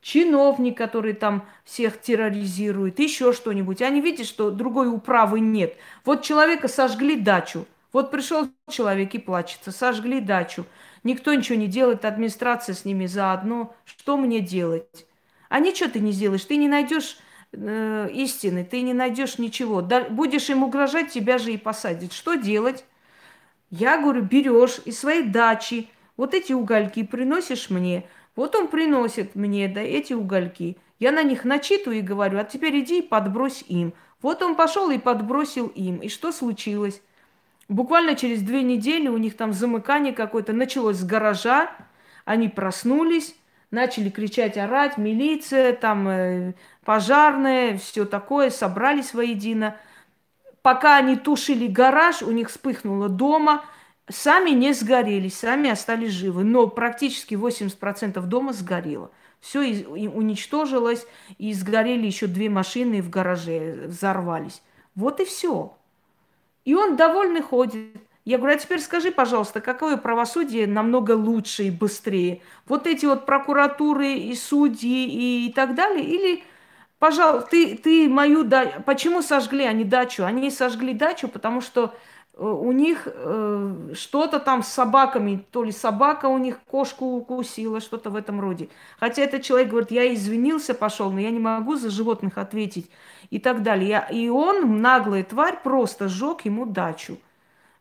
[0.00, 3.82] чиновник, который там всех терроризирует, еще что-нибудь.
[3.82, 5.76] Они видят, что другой управы нет.
[6.04, 7.66] Вот человека сожгли дачу.
[7.92, 9.72] Вот пришел человек и плачется.
[9.72, 10.66] Сожгли дачу.
[11.04, 13.74] Никто ничего не делает, администрация с ними заодно.
[13.84, 15.06] Что мне делать?
[15.48, 16.44] А ничего ты не сделаешь.
[16.44, 17.18] Ты не найдешь
[17.52, 19.80] э, истины, ты не найдешь ничего.
[19.80, 22.12] Да, будешь им угрожать, тебя же и посадят.
[22.12, 22.84] Что делать?
[23.70, 28.04] Я говорю, берешь из своей дачи вот эти угольки, приносишь мне–
[28.38, 30.76] вот он приносит мне да, эти угольки.
[31.00, 33.94] Я на них начитываю и говорю, а теперь иди и подбрось им.
[34.22, 35.96] Вот он пошел и подбросил им.
[35.96, 37.02] И что случилось?
[37.68, 41.72] Буквально через две недели у них там замыкание какое-то началось с гаража.
[42.24, 43.34] Они проснулись,
[43.72, 49.76] начали кричать, орать, милиция, там э, пожарные, все такое, собрались воедино.
[50.62, 53.64] Пока они тушили гараж, у них вспыхнуло дома–
[54.10, 59.10] Сами не сгорели, сами остались живы, но практически 80% дома сгорело.
[59.40, 64.62] Все уничтожилось, и сгорели еще две машины в гараже, взорвались.
[64.94, 65.76] Вот и все.
[66.64, 67.96] И он довольный ходит.
[68.24, 72.42] Я говорю, а теперь скажи, пожалуйста, какое правосудие намного лучше и быстрее?
[72.66, 76.04] Вот эти вот прокуратуры и судьи и, и так далее?
[76.04, 76.44] Или,
[76.98, 78.82] пожалуйста, ты, ты мою дачу...
[78.84, 80.24] Почему сожгли они дачу?
[80.24, 81.94] Они сожгли дачу, потому что
[82.38, 88.10] у них э, что-то там с собаками, то ли собака у них кошку укусила, что-то
[88.10, 88.68] в этом роде.
[89.00, 92.90] Хотя этот человек говорит, я извинился, пошел, но я не могу за животных ответить
[93.30, 94.06] и так далее.
[94.12, 97.18] И он, наглая тварь, просто сжег ему дачу.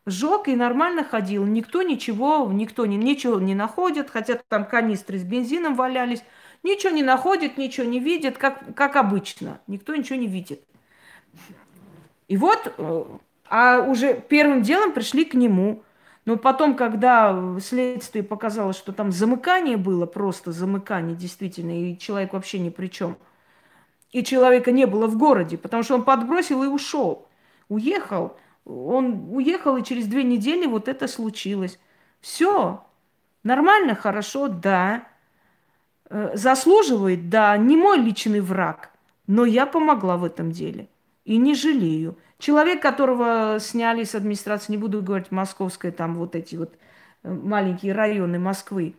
[0.08, 1.46] Сжег и нормально ходил.
[1.46, 6.24] Никто ничего, никто не, ничего не находит, хотя там канистры с бензином валялись.
[6.64, 9.60] Ничего не находит, ничего не видит, как, как обычно.
[9.68, 10.64] Никто ничего не видит.
[12.28, 13.06] И вот э,
[13.50, 15.84] а уже первым делом пришли к нему.
[16.26, 22.60] Но потом, когда следствие показало, что там замыкание было, просто замыкание действительно, и человек вообще
[22.60, 23.18] ни при чем,
[24.12, 27.28] и человека не было в городе, потому что он подбросил и ушел.
[27.70, 28.38] Уехал.
[28.66, 31.80] Он уехал, и через две недели вот это случилось.
[32.20, 32.84] Все.
[33.44, 35.08] Нормально, хорошо, да.
[36.10, 38.92] э, заслуживает, да, не мой личный враг,
[39.28, 40.90] но я помогла в этом деле
[41.26, 42.18] и не жалею.
[42.40, 46.76] Человек, которого сняли с администрации, не буду говорить московской, там вот эти вот
[47.24, 48.96] э, маленькие районы Москвы,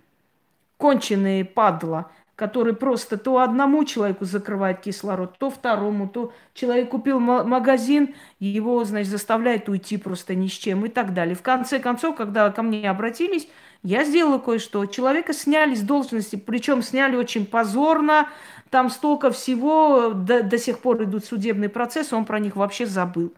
[0.76, 8.14] конченые падла, который просто то одному человеку закрывает кислород, то второму, то человек купил магазин,
[8.38, 11.34] его, значит, заставляет уйти просто ни с чем и так далее.
[11.34, 13.48] В конце концов, когда ко мне обратились,
[13.82, 14.86] я сделала кое-что.
[14.86, 18.28] Человека сняли с должности, причем сняли очень позорно,
[18.70, 23.32] там столько всего, до, до сих пор идут судебные процессы, он про них вообще забыл.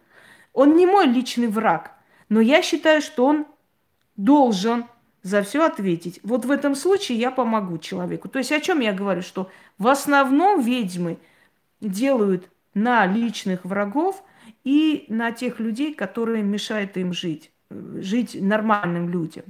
[0.53, 1.91] Он не мой личный враг,
[2.29, 3.45] но я считаю, что он
[4.17, 4.85] должен
[5.23, 6.19] за все ответить.
[6.23, 8.27] Вот в этом случае я помогу человеку.
[8.27, 11.17] То есть о чем я говорю, что в основном ведьмы
[11.79, 14.23] делают на личных врагов
[14.63, 19.45] и на тех людей, которые мешают им жить, жить нормальным людям.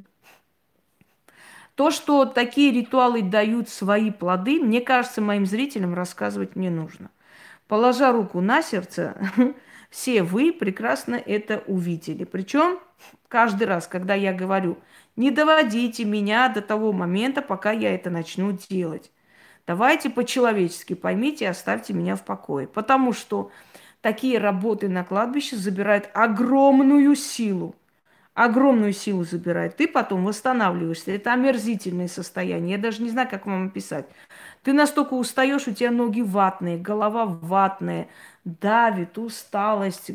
[1.82, 7.10] То, что такие ритуалы дают свои плоды, мне кажется, моим зрителям рассказывать не нужно.
[7.68, 9.18] Положа руку на сердце,
[9.90, 12.24] все вы прекрасно это увидели.
[12.24, 12.78] Причем
[13.28, 14.78] каждый раз, когда я говорю–
[15.16, 19.12] не доводите меня до того момента, пока я это начну делать.
[19.68, 22.68] Давайте по-человечески поймите и оставьте меня в покое.
[22.68, 23.52] Потому что
[24.02, 27.76] такие работы на кладбище забирают огромную силу.
[28.44, 29.78] Огромную силу забирает.
[29.78, 31.12] Ты потом восстанавливаешься.
[31.12, 32.72] Это омерзительное состояние.
[32.72, 34.08] Я даже не знаю, как вам описать.
[34.64, 38.08] Ты настолько устаешь, у тебя ноги ватные, голова ватная,
[38.44, 40.10] давит, усталость,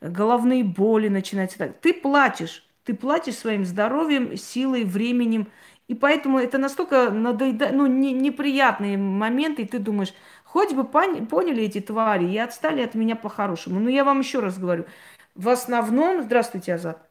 [0.00, 1.68] головные боли начинаются.
[1.68, 2.66] Ты плачешь.
[2.82, 5.46] Ты платишь своим здоровьем, силой, временем.
[5.86, 7.70] И поэтому это настолько надоеда...
[7.72, 11.28] ну, не, неприятные моменты, и ты думаешь, хоть бы пон...
[11.28, 13.78] поняли эти твари и отстали от меня по-хорошему.
[13.78, 14.86] Но я вам еще раз говорю,
[15.36, 17.05] в основном, здравствуйте, Азат,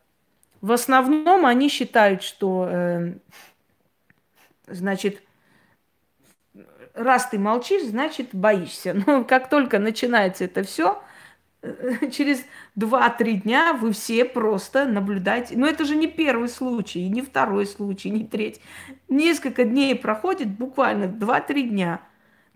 [0.65, 3.13] в основном они считают, что, э,
[4.65, 5.21] значит,
[6.95, 8.95] раз ты молчишь, значит, боишься.
[9.06, 11.04] Но как только начинается это все,
[11.62, 12.43] через
[12.75, 15.56] 2-3 дня вы все просто наблюдаете.
[15.56, 18.62] Но это же не первый случай, не второй случай, не третий.
[19.08, 22.01] Несколько дней проходит, буквально 2-3 дня.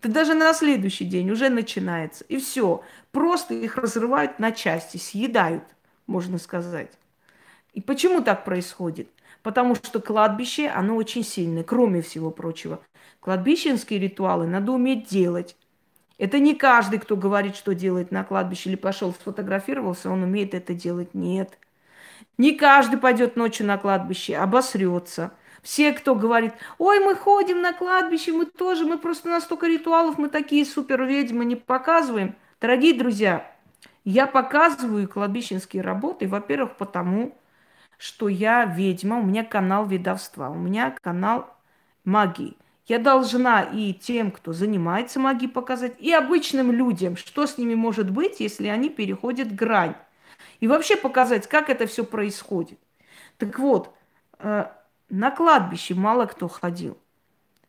[0.01, 2.23] Да даже на следующий день уже начинается.
[2.23, 2.83] И все.
[3.11, 5.65] Просто их разрывают на части, съедают,
[6.07, 6.98] можно сказать.
[7.79, 9.07] И почему так происходит?
[9.41, 12.81] Потому что кладбище, оно очень сильное, кроме всего прочего.
[13.21, 15.55] Кладбищенские ритуалы надо уметь делать.
[16.17, 20.73] Это не каждый, кто говорит, что делает на кладбище или пошел сфотографировался, он умеет это
[20.73, 21.13] делать.
[21.13, 21.57] Нет.
[22.37, 25.31] Не каждый пойдет ночью на кладбище, обосрется.
[25.63, 30.27] Все, кто говорит, ой, мы ходим на кладбище, мы тоже, мы просто настолько ритуалов, мы
[30.27, 32.35] такие супер ведьмы не показываем.
[32.59, 33.49] Дорогие друзья,
[34.03, 37.38] я показываю кладбищенские работы, во-первых, потому,
[37.99, 41.53] что я ведьма, у меня канал ведовства, у меня канал
[42.05, 42.55] магии.
[42.87, 48.09] Я должна и тем, кто занимается магией, показать, и обычным людям, что с ними может
[48.09, 49.95] быть, если они переходят грань.
[50.61, 52.79] И вообще показать, как это все происходит.
[53.37, 53.93] Так вот,
[54.39, 54.65] э,
[55.09, 56.97] на кладбище мало кто ходил.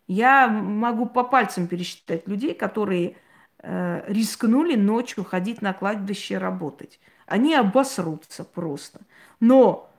[0.07, 3.17] Я могу по пальцам пересчитать людей, которые
[3.59, 7.01] э, рискнули ночью ходить на кладбище работать.
[7.27, 9.01] Они обосрутся просто.
[9.41, 9.90] Но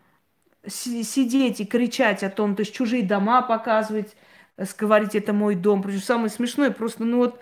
[0.67, 4.15] сидеть и кричать о том, то есть чужие дома показывать,
[4.77, 5.81] говорить, это мой дом.
[5.81, 7.39] Причем самое смешное, просто, ну вот,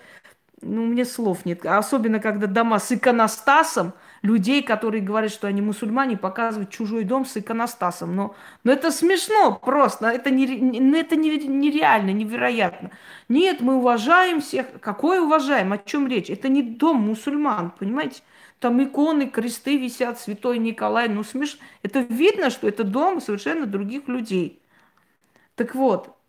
[0.62, 1.66] ну, мне слов нет.
[1.66, 7.38] Особенно, когда дома с иконостасом, людей, которые говорят, что они мусульмане, показывают чужой дом с
[7.38, 8.16] иконостасом.
[8.16, 10.46] Но, но это смешно просто, это, не,
[10.98, 12.92] это не, нереально, невероятно.
[13.30, 14.80] Нет, мы уважаем всех.
[14.82, 15.72] Какой уважаем?
[15.72, 16.30] О чем речь?
[16.30, 18.22] Это не дом мусульман, понимаете?
[18.60, 21.08] Там иконы, кресты висят, святой Николай.
[21.08, 21.62] Ну, смешно.
[21.84, 24.62] Это видно, что это дом совершенно других людей.
[25.56, 26.20] Так вот,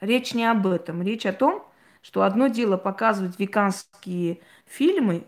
[0.00, 1.02] Речь не об этом.
[1.02, 1.64] Речь о том,
[2.02, 5.26] что одно дело показывать веканские фильмы,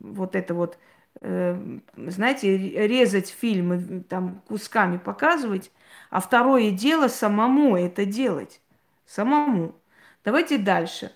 [0.00, 0.78] вот это вот,
[1.20, 1.58] э,
[1.96, 5.70] знаете, резать фильмы, там кусками показывать,
[6.10, 8.60] а второе дело самому это делать.
[9.06, 9.74] Самому.
[10.24, 11.12] Давайте дальше.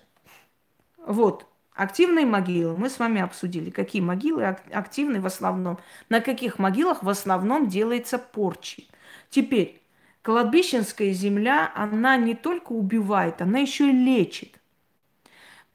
[0.97, 1.47] Вот,
[1.79, 2.75] активные могилы.
[2.75, 8.17] Мы с вами обсудили, какие могилы активны в основном, на каких могилах в основном делается
[8.19, 8.87] порчи.
[9.29, 9.81] Теперь,
[10.21, 14.59] Кладбищенская земля, она не только убивает, она еще и лечит.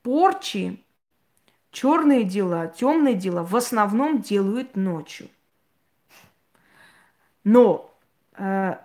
[0.03, 0.85] Порчи,
[1.71, 5.31] черные дела, темные дела в основном делают ночью.
[7.45, 7.91] Но
[8.37, 8.77] э,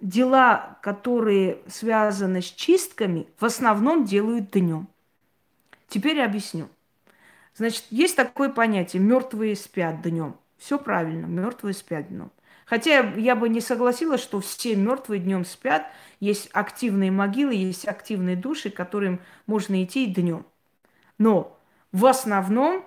[0.00, 4.88] дела, которые связаны с чистками, в основном делают днем.
[5.88, 6.68] Теперь объясню.
[7.54, 10.36] Значит, есть такое понятие: мертвые спят днем.
[10.58, 12.30] Все правильно, мертвые спят днем.
[12.64, 15.86] Хотя я бы не согласилась, что все мертвые днем спят.
[16.20, 20.44] Есть активные могилы, есть активные души, которым можно идти и днем.
[21.16, 21.58] Но
[21.92, 22.84] в основном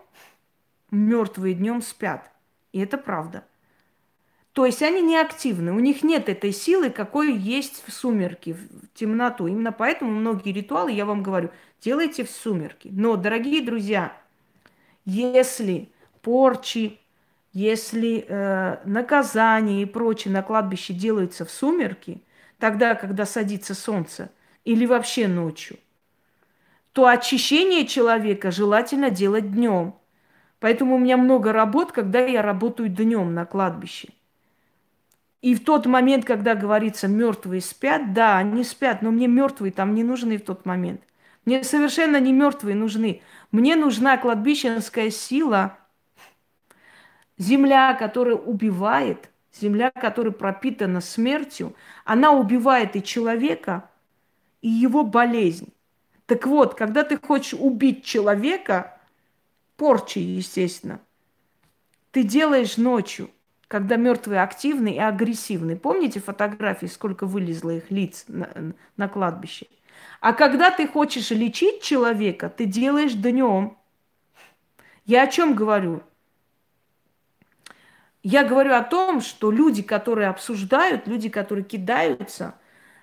[0.92, 2.30] мертвые днем спят.
[2.74, 3.44] И это правда.
[4.54, 8.94] То есть они не активны, у них нет этой силы, какой есть в сумерки, в
[8.94, 9.48] темноту.
[9.48, 11.52] Именно поэтому многие ритуалы, я вам говорю,
[11.82, 12.90] делайте в сумерки.
[12.92, 14.16] Но, дорогие друзья,
[15.06, 15.90] если
[16.22, 17.00] порчи,
[17.54, 22.22] если э, наказания и прочее на кладбище делаются в сумерки,
[22.60, 24.30] тогда, когда садится солнце,
[24.64, 25.78] или вообще ночью,
[26.94, 29.96] то очищение человека желательно делать днем.
[30.60, 34.10] Поэтому у меня много работ, когда я работаю днем на кладбище.
[35.42, 39.96] И в тот момент, когда говорится, мертвые спят, да, они спят, но мне мертвые там
[39.96, 41.02] не нужны в тот момент.
[41.46, 43.22] Мне совершенно не мертвые нужны.
[43.52, 45.78] Мне нужна кладбищенская сила,
[47.38, 49.30] земля, которая убивает,
[49.60, 51.76] земля, которая пропитана смертью,
[52.06, 53.90] она убивает и человека,
[54.62, 55.74] и его болезнь.
[56.28, 58.98] Так вот, когда ты хочешь убить человека,
[59.76, 61.02] порчи, естественно,
[62.12, 63.32] ты делаешь ночью,
[63.68, 65.76] когда мертвые активны и агрессивны.
[65.76, 69.68] Помните фотографии, сколько вылезло их лиц на, на кладбище?
[70.22, 73.78] А когда ты хочешь лечить человека, ты делаешь днем.
[75.06, 76.04] Я о чем говорю?
[78.22, 82.54] Я говорю о том, что люди, которые обсуждают, люди, которые кидаются,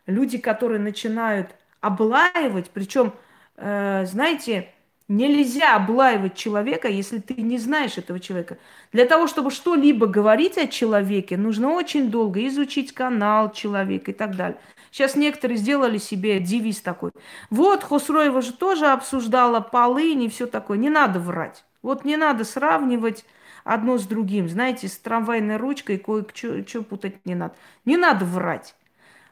[0.07, 3.13] люди, которые начинают облаивать, причем,
[3.57, 4.73] э, знаете,
[5.09, 8.59] нельзя облаивать человека, если ты не знаешь этого человека.
[8.93, 14.37] Для того, чтобы что-либо говорить о человеке, нужно очень долго изучить канал человека и так
[14.37, 14.59] далее.
[14.91, 17.11] Сейчас некоторые сделали себе девиз такой.
[17.51, 20.79] Вот, Хосроева же тоже обсуждала полынь и все такое.
[20.79, 21.65] Не надо врать.
[21.83, 23.25] Вот не надо сравнивать
[23.65, 24.49] одно с другим.
[24.49, 27.55] Знаете, с трамвайной ручкой кое-что путать не надо.
[27.85, 28.75] Не надо врать.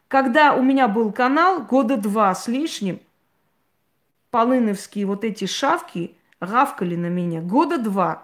[0.09, 3.01] Когда у меня был канал, года два с лишним,
[4.31, 7.41] полыновские вот эти шавки гавкали на меня.
[7.41, 8.23] Года два.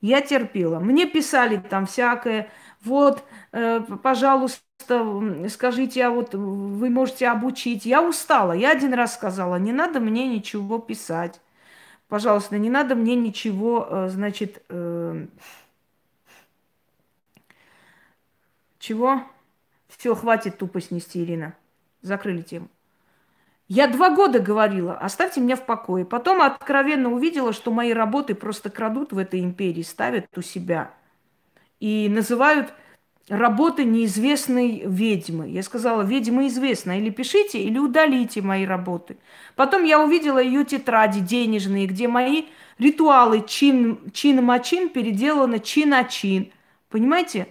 [0.00, 0.80] Я терпела.
[0.80, 2.50] Мне писали там всякое.
[2.82, 4.62] Вот, э, пожалуйста,
[5.48, 7.84] скажите, а вот вы можете обучить.
[7.86, 8.52] Я устала.
[8.52, 11.40] Я один раз сказала, не надо мне ничего писать
[12.10, 15.26] пожалуйста, не надо мне ничего, э, значит, э,
[18.78, 19.22] чего?
[19.88, 21.54] Все, хватит тупость нести, Ирина.
[22.02, 22.68] Закрыли тему.
[23.68, 26.04] Я два года говорила, оставьте меня в покое.
[26.04, 30.92] Потом откровенно увидела, что мои работы просто крадут в этой империи, ставят у себя.
[31.80, 32.72] И называют
[33.28, 35.48] работы неизвестной ведьмы.
[35.48, 39.16] Я сказала, ведьма известна, или пишите, или удалите мои работы.
[39.56, 42.44] Потом я увидела ее тетради денежные, где мои
[42.78, 46.52] ритуалы чин, чин-мачин переделаны чин-а-чин.
[46.90, 47.48] Понимаете?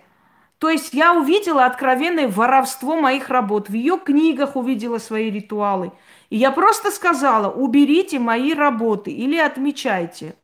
[0.59, 3.69] То есть я увидела откровенное воровство моих работ.
[3.69, 5.93] В ее книгах увидела свои ритуалы.
[6.29, 10.35] И я просто сказала, уберите мои работы или отмечайте.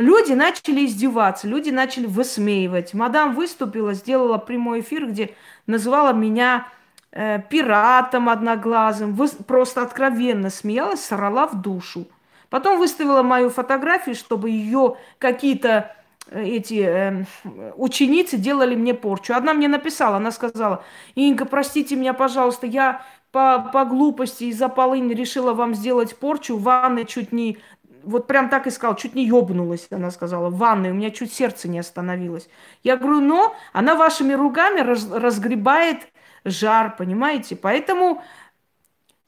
[0.00, 2.94] Люди начали издеваться, люди начали высмеивать.
[2.94, 5.34] Мадам выступила, сделала прямой эфир, где
[5.66, 6.66] называла меня
[7.12, 12.06] э, пиратом одноглазым, вы, просто откровенно смеялась, сорала в душу.
[12.48, 15.94] Потом выставила мою фотографию, чтобы ее какие-то
[16.28, 17.24] э, эти э,
[17.76, 19.34] ученицы делали мне порчу.
[19.34, 20.82] Одна мне написала, она сказала,
[21.14, 26.62] Инга, простите меня, пожалуйста, я по, по глупости из-за полыни решила вам сделать порчу, в
[26.62, 27.58] ванной чуть не
[28.04, 31.32] вот прям так и сказал, чуть не ёбнулась, она сказала, в ванной, у меня чуть
[31.32, 32.48] сердце не остановилось.
[32.82, 36.08] Я говорю, но она вашими руками раз, разгребает
[36.44, 37.56] жар, понимаете?
[37.56, 38.22] Поэтому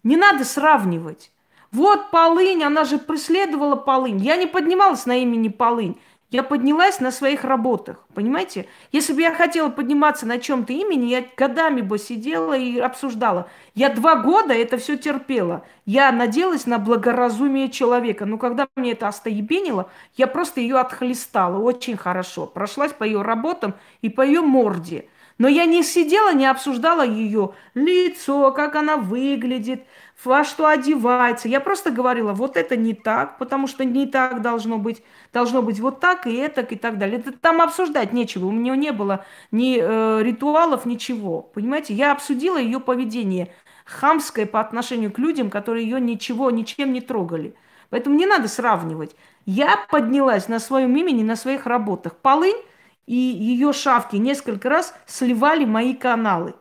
[0.03, 1.33] не надо сравнивать.
[1.71, 4.19] Вот полынь, она же преследовала полынь.
[4.19, 5.99] Я не поднималась на имени полынь.
[6.33, 8.67] Я поднялась на своих работах, понимаете?
[8.91, 13.51] Если бы я хотела подниматься на чем-то имени, я годами бы сидела и обсуждала.
[13.75, 15.63] Я два года это все терпела.
[15.85, 18.25] Я надеялась на благоразумие человека.
[18.25, 22.47] Но когда мне это остоебенило, я просто ее отхлестала очень хорошо.
[22.47, 25.09] Прошлась по ее работам и по ее морде.
[25.37, 29.83] Но я не сидела, не обсуждала ее лицо, как она выглядит,
[30.25, 31.49] во что одевается.
[31.49, 35.03] Я просто говорила, вот это не так, потому что не так должно быть.
[35.33, 37.19] Должно быть вот так и это и так далее.
[37.19, 38.47] Это там обсуждать нечего.
[38.47, 41.43] У меня не было ни э, ритуалов, ничего.
[41.43, 43.53] Понимаете, я обсудила ее поведение
[43.85, 47.55] хамское по отношению к людям, которые ее ничего, ничем не трогали.
[47.91, 49.15] Поэтому не надо сравнивать.
[49.45, 52.17] Я поднялась на своем имени, на своих работах.
[52.17, 52.63] Полынь
[53.07, 56.55] и ее шавки несколько раз сливали мои каналы.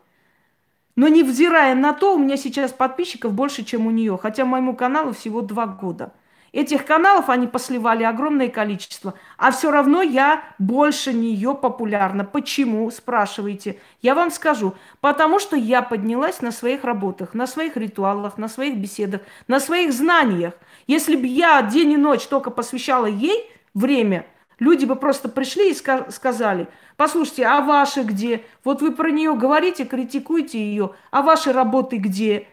[0.95, 5.13] Но невзирая на то, у меня сейчас подписчиков больше, чем у нее, хотя моему каналу
[5.13, 6.13] всего два года.
[6.53, 12.25] Этих каналов они посливали огромное количество, а все равно я больше нее популярна.
[12.25, 13.79] Почему, спрашиваете?
[14.01, 14.75] Я вам скажу.
[14.99, 19.93] Потому что я поднялась на своих работах, на своих ритуалах, на своих беседах, на своих
[19.93, 20.53] знаниях.
[20.87, 24.25] Если бы я день и ночь только посвящала ей время,
[24.62, 28.45] люди бы просто пришли и сказали, послушайте, а ваши где?
[28.64, 32.47] Вот вы про нее говорите, критикуете ее, а ваши работы где?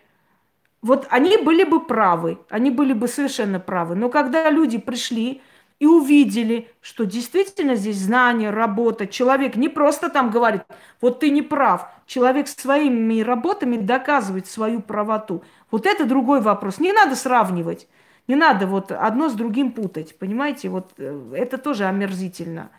[0.81, 3.95] Вот они были бы правы, они были бы совершенно правы.
[3.95, 5.43] Но когда люди пришли
[5.81, 10.63] и увидели, что действительно здесь знание, работа, человек не просто там говорит,
[11.03, 15.45] вот ты не прав, человек своими работами доказывает свою правоту.
[15.71, 16.79] Вот это другой вопрос.
[16.79, 17.87] Не надо сравнивать.
[18.29, 20.68] Не надо вот одно с другим путать, понимаете?
[20.68, 22.70] Вот э, это тоже омерзительно.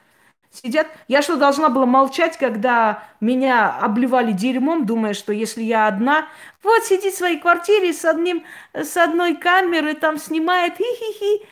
[0.51, 0.87] Сидят.
[1.07, 6.27] Я что, должна была молчать, когда меня обливали дерьмом, думая, что если я одна,
[6.63, 8.43] вот сидит в своей квартире с, одним,
[8.73, 11.45] с одной камерой, там снимает, хи-хи-хи.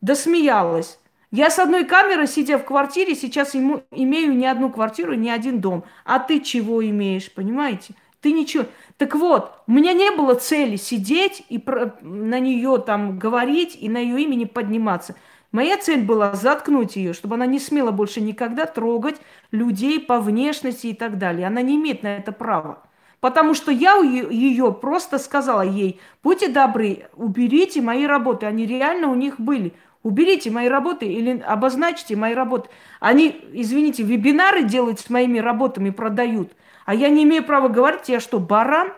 [0.00, 0.98] Да смеялась.
[1.30, 5.60] Я с одной камерой, сидя в квартире, сейчас ему, имею не одну квартиру, не один
[5.60, 5.84] дом.
[6.04, 7.94] А ты чего имеешь, понимаете?
[8.26, 8.64] Ты ничего.
[8.96, 13.88] Так вот, у меня не было цели сидеть и про, на нее там говорить и
[13.88, 15.14] на ее имени подниматься.
[15.52, 19.20] Моя цель была заткнуть ее, чтобы она не смела больше никогда трогать
[19.52, 21.46] людей по внешности и так далее.
[21.46, 22.82] Она не имеет на это права.
[23.20, 28.46] Потому что я ее просто сказала ей, будьте добры, уберите мои работы.
[28.46, 29.72] Они реально у них были.
[30.02, 32.70] Уберите мои работы или обозначьте мои работы.
[32.98, 36.50] Они, извините, вебинары делают с моими работами, продают.
[36.86, 38.92] А я не имею права говорить, я что, баран?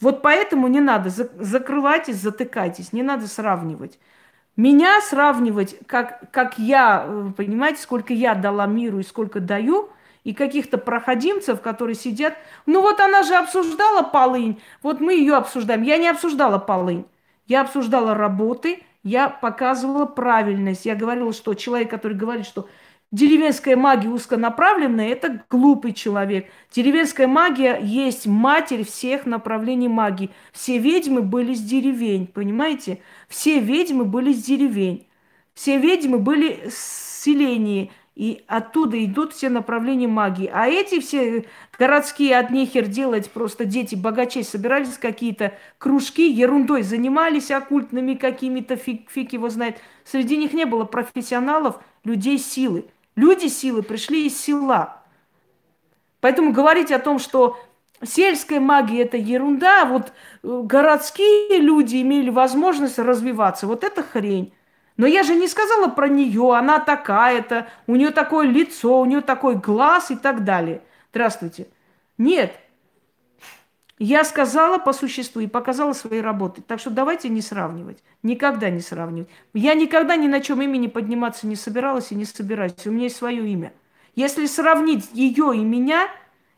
[0.00, 3.98] Вот поэтому не надо, закрывайтесь, затыкайтесь, не надо сравнивать.
[4.56, 9.90] Меня сравнивать, как, как я, э, понимаете, сколько я дала миру и сколько даю,
[10.24, 12.34] и каких-то проходимцев, которые сидят.
[12.64, 15.82] Ну вот она же обсуждала полынь, вот мы ее обсуждаем.
[15.82, 17.04] Я не обсуждала полынь,
[17.46, 20.86] я обсуждала работы, я показывала правильность.
[20.86, 22.68] Я говорила, что человек, который говорит, что
[23.12, 26.48] деревенская магия узконаправленная– это глупый человек.
[26.70, 30.30] Деревенская магия есть матерь всех направлений магии.
[30.52, 33.00] Все ведьмы были с деревень, понимаете?
[33.28, 35.06] Все ведьмы были с деревень.
[35.54, 37.90] Все ведьмы были с селений.
[38.16, 40.50] И оттуда идут все направления магии.
[40.52, 41.46] А эти все
[41.78, 49.10] городские от нехер делать, просто дети богачей собирались какие-то кружки, ерундой занимались оккультными какими-то, фиг,
[49.10, 49.78] фиг его знает.
[50.04, 52.84] Среди них не было профессионалов, людей силы.
[53.16, 55.02] Люди силы пришли из села.
[56.20, 57.58] Поэтому говорить о том, что
[58.04, 64.52] сельская магия– это ерунда, вот э, городские люди имели возможность развиваться, вот это хрень.
[64.96, 69.22] Но я же не сказала про нее, она такая-то, у нее такое лицо, у нее
[69.22, 70.82] такой глаз и так далее.
[71.10, 71.68] Здравствуйте.
[72.18, 72.54] Нет,
[74.02, 76.62] я сказала по существу и показала свои работы.
[76.62, 77.98] Так что давайте не сравнивать.
[78.22, 79.28] Никогда не сравнивать.
[79.52, 82.72] Я никогда ни на чем имени подниматься не собиралась и не собираюсь.
[82.86, 83.74] У меня есть свое имя.
[84.14, 86.08] Если сравнить ее и меня,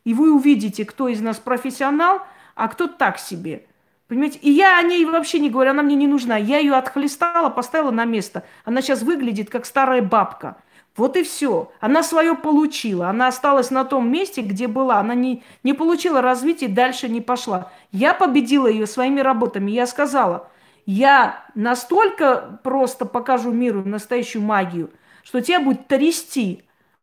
[0.04, 2.22] и вы увидите, кто из нас профессионал,
[2.54, 3.66] а кто так себе.
[4.06, 4.38] Понимаете?
[4.40, 6.36] И я о ней вообще не говорю, она мне не нужна.
[6.36, 8.44] Я ее отхлестала, поставила на место.
[8.64, 10.58] Она сейчас выглядит как старая бабка.
[10.96, 11.72] Вот и все.
[11.80, 13.08] Она свое получила.
[13.08, 14.98] Она осталась на том месте, где была.
[14.98, 17.70] Она не, не получила развития, дальше не пошла.
[17.92, 19.70] Я победила ее своими работами.
[19.70, 20.50] Я сказала,
[20.84, 24.90] я настолько просто покажу миру настоящую магию,
[25.22, 26.62] что тебя будет трясти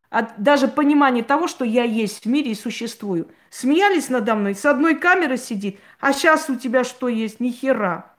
[0.09, 3.29] от даже понимания того, что я есть в мире и существую.
[3.49, 7.39] Смеялись надо мной, с одной камеры сидит, а сейчас у тебя что есть?
[7.39, 8.13] Ни хера.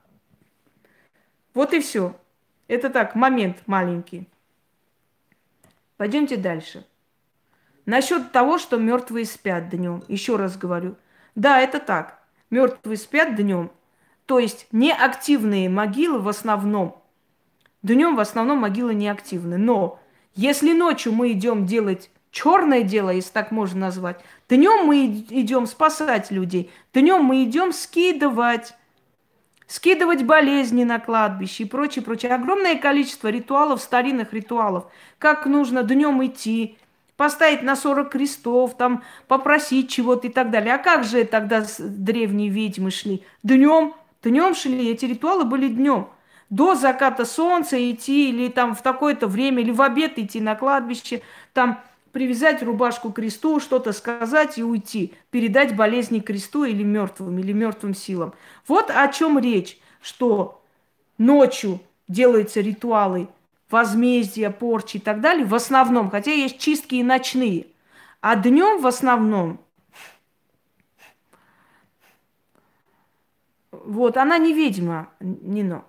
[1.53, 2.15] Вот и все.
[2.67, 4.30] Это так, момент маленький.
[6.01, 6.83] Пойдемте дальше.
[7.85, 10.01] Насчет того, что мертвые спят днем.
[10.07, 10.95] Еще раз говорю.
[11.35, 12.23] Да, это так.
[12.49, 13.69] Мертвые спят днем.
[14.25, 17.03] То есть неактивные могилы в основном.
[17.83, 19.59] Днем в основном могилы неактивны.
[19.59, 19.99] Но
[20.33, 26.31] если ночью мы идем делать черное дело, если так можно назвать, днем мы идем спасать
[26.31, 28.73] людей, днем мы идем скидывать
[29.71, 32.33] скидывать болезни на кладбище и прочее, прочее.
[32.35, 34.87] Огромное количество ритуалов, старинных ритуалов.
[35.17, 36.77] Как нужно днем идти,
[37.15, 40.75] поставить на 40 крестов, там, попросить чего-то и так далее.
[40.75, 43.23] А как же тогда древние ведьмы шли?
[43.43, 46.09] Днем, днем шли, эти ритуалы были днем.
[46.49, 51.21] До заката солнца идти или там в такое-то время, или в обед идти на кладбище,
[51.53, 51.79] там
[52.11, 57.93] привязать рубашку к кресту, что-то сказать и уйти, передать болезни кресту или мертвым, или мертвым
[57.93, 58.33] силам.
[58.67, 60.63] Вот о чем речь, что
[61.17, 63.29] ночью делаются ритуалы
[63.69, 67.67] возмездия, порчи и так далее, в основном, хотя есть чистки и ночные,
[68.19, 69.59] а днем в основном
[73.71, 75.85] вот, она не ведьма, Нино.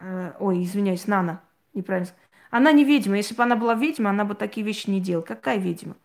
[0.00, 1.42] э, ой, извиняюсь, Нана,
[1.74, 2.10] неправильно.
[2.52, 3.16] Она не ведьма.
[3.16, 5.24] Если бы она была ведьма, она бы такие вещи не делала.
[5.24, 5.96] Какая ведьма?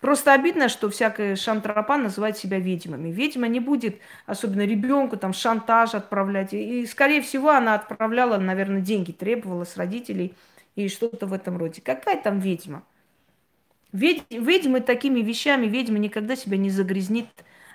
[0.00, 3.08] Просто обидно, что всякая шантропа называет себя ведьмами.
[3.10, 6.52] Ведьма не будет, особенно ребенку, там шантаж отправлять.
[6.52, 10.34] И, скорее всего, она отправляла, наверное, деньги, требовала с родителей
[10.76, 11.80] и что-то в этом роде.
[11.80, 12.84] Какая там ведьма?
[13.92, 17.28] Ведь, ведьмы такими вещами, ведьма никогда себя не загрязнит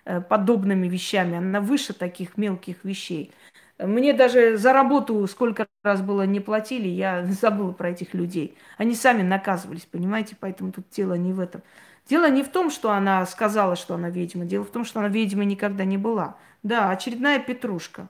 [0.06, 1.38] э, подобными вещами.
[1.38, 3.32] Она выше таких мелких вещей.
[3.80, 8.58] Мне даже за работу сколько раз было не платили, я забыла про этих людей.
[8.78, 11.62] Они сами наказывались, понимаете, поэтому тут дело не в этом.
[12.10, 14.46] Дело не в том, что она сказала, что она ведьма.
[14.46, 16.38] Дело в том, что она ведьма никогда не была.
[16.64, 18.08] Да, очередная петрушка.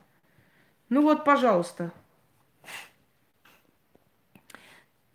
[0.89, 1.91] Ну вот, пожалуйста.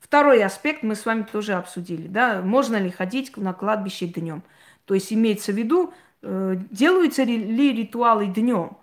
[0.00, 2.08] Второй аспект мы с вами тоже обсудили.
[2.08, 2.42] Да?
[2.42, 4.42] Можно ли ходить на кладбище днем?
[4.84, 8.76] То есть имеется в виду, э, делаются ли ритуалы днем?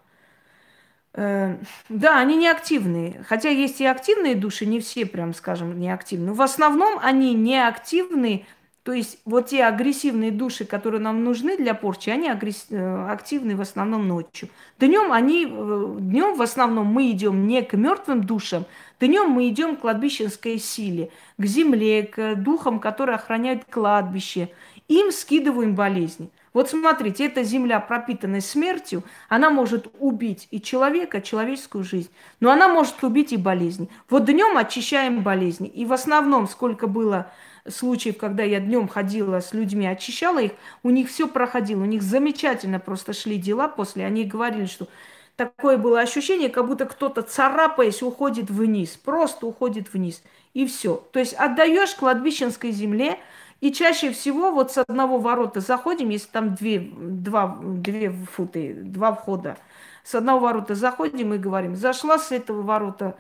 [1.20, 1.58] Э,
[1.90, 3.26] да, они не активные.
[3.28, 6.30] Хотя есть и активные души, не все, прям скажем, не активные.
[6.30, 8.46] Но в основном они не активные
[8.84, 12.68] то есть вот те агрессивные души, которые нам нужны для порчи, они агресс...
[12.70, 14.50] Э, активны в основном ночью.
[14.80, 18.66] Днем они, э, днем в основном мы идем не к мертвым душам,
[19.00, 24.50] днем мы идем к кладбищенской силе, к земле, к духам, которые охраняют кладбище.
[24.88, 26.32] Им скидываем болезни.
[26.54, 32.68] Вот смотрите, эта земля, пропитанная смертью, она может убить и человека, человеческую жизнь, но она
[32.68, 33.90] может убить и болезни.
[34.10, 35.68] Вот днем очищаем болезни.
[35.68, 37.32] И в основном, сколько было
[37.68, 40.52] случаев, когда я днем ходила с людьми, очищала их,
[40.84, 44.06] у них все проходило, у них замечательно просто шли дела после.
[44.06, 44.88] Они говорили, что
[45.36, 50.22] такое было ощущение, как будто кто-то царапаясь уходит вниз, просто уходит вниз.
[50.54, 50.96] И все.
[51.12, 53.20] То есть отдаешь кладбищенской земле,
[53.62, 59.14] и чаще всего вот с одного ворота заходим, если там две, два, две футы, два
[59.14, 59.58] входа,
[60.04, 63.18] с одного ворота заходим и говорим, зашла с этого ворота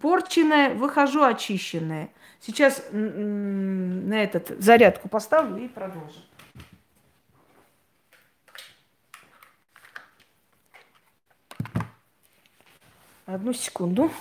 [0.00, 2.10] порченная, выхожу очищенная.
[2.40, 6.22] Сейчас на этот зарядку поставлю и продолжим.
[13.26, 14.12] Одну секунду.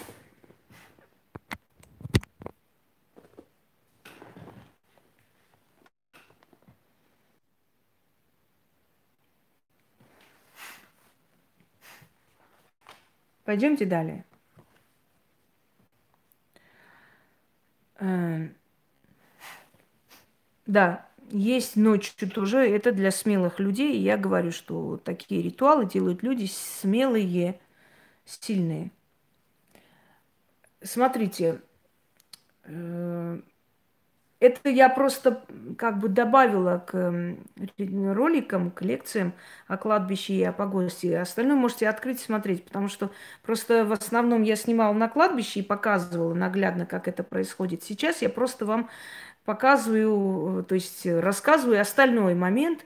[13.46, 14.26] Пойдемте далее.
[18.00, 18.56] Эм,
[20.66, 24.00] да, есть ночью тоже, это для смелых людей.
[24.00, 27.60] Я говорю, что такие ритуалы делают люди смелые,
[28.26, 28.92] сильные.
[30.84, 31.62] Смотрите,
[32.64, 33.40] э,
[34.40, 35.44] это я просто
[35.78, 37.38] как бы добавила к
[37.78, 39.34] роликам, к лекциям
[39.68, 41.20] о кладбище и о погосте.
[41.20, 43.12] Остальное можете открыть и смотреть, потому что
[43.44, 47.84] просто в основном я снимала на кладбище и показывала наглядно, как это происходит.
[47.84, 48.90] Сейчас я просто вам
[49.46, 52.86] показываю, то есть рассказываю остальной момент,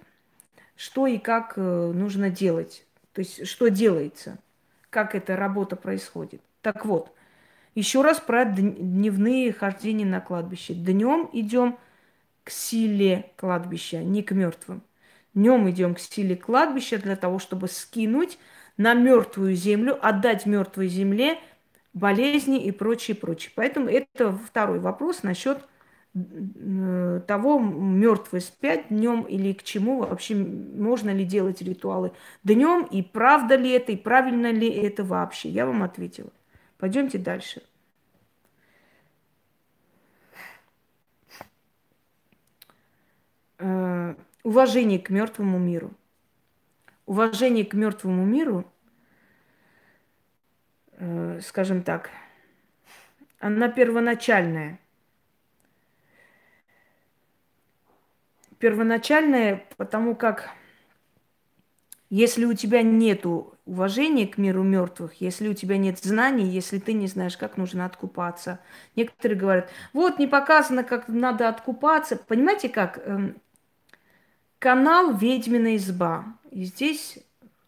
[0.75, 2.85] что и как э, нужно делать.
[3.13, 4.37] То есть что делается,
[4.89, 6.41] как эта работа происходит.
[6.61, 7.13] Так вот,
[7.75, 10.73] еще раз про дневные хождения на кладбище.
[10.73, 11.77] Днем идем
[12.43, 14.81] к силе кладбища, не к мертвым.
[15.33, 18.39] Днем идем к силе кладбища для того, чтобы скинуть
[18.77, 21.37] на мертвую землю, отдать мертвой земле
[21.93, 23.51] болезни и прочее, прочее.
[23.55, 25.59] Поэтому это второй вопрос насчет
[26.13, 32.13] того, мертвые спят днем или к чему вообще можно ли делать ритуалы
[32.43, 35.49] днем, и правда ли это, и правильно ли это вообще.
[35.49, 36.31] Я вам ответила.
[36.79, 37.61] Пойдемте дальше.
[43.57, 45.91] Э, уважение к мертвому миру.
[47.05, 48.65] Уважение к мертвому миру,
[50.93, 52.11] э, скажем так,
[53.39, 54.79] она первоначальная.
[58.57, 60.49] Первоначальная, потому как
[62.09, 63.25] если у тебя нет
[63.65, 67.85] уважения к миру мертвых, если у тебя нет знаний, если ты не знаешь, как нужно
[67.85, 68.59] откупаться.
[68.95, 72.15] Некоторые говорят, вот не показано, как надо откупаться.
[72.15, 72.99] Понимаете как?
[73.05, 73.35] Эм,
[74.57, 76.25] канал «Ведьмина изба».
[76.49, 77.19] И здесь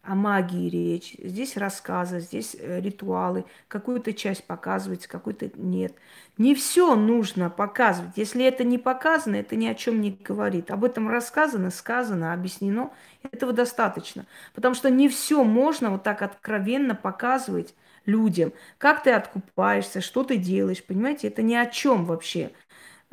[0.02, 5.94] о магии речь, здесь рассказы, здесь э, ритуалы, какую-то часть показывается, какую-то нет.
[6.38, 8.16] Не все нужно показывать.
[8.16, 10.70] Если это не показано, это ни о чем не говорит.
[10.72, 12.90] Об этом рассказано, сказано, объяснено.
[13.30, 14.26] Этого достаточно.
[14.54, 17.74] Потому что не все можно вот так откровенно показывать
[18.04, 18.52] людям.
[18.78, 21.28] Как ты откупаешься, что ты делаешь, понимаете?
[21.28, 22.50] Это ни о чем вообще.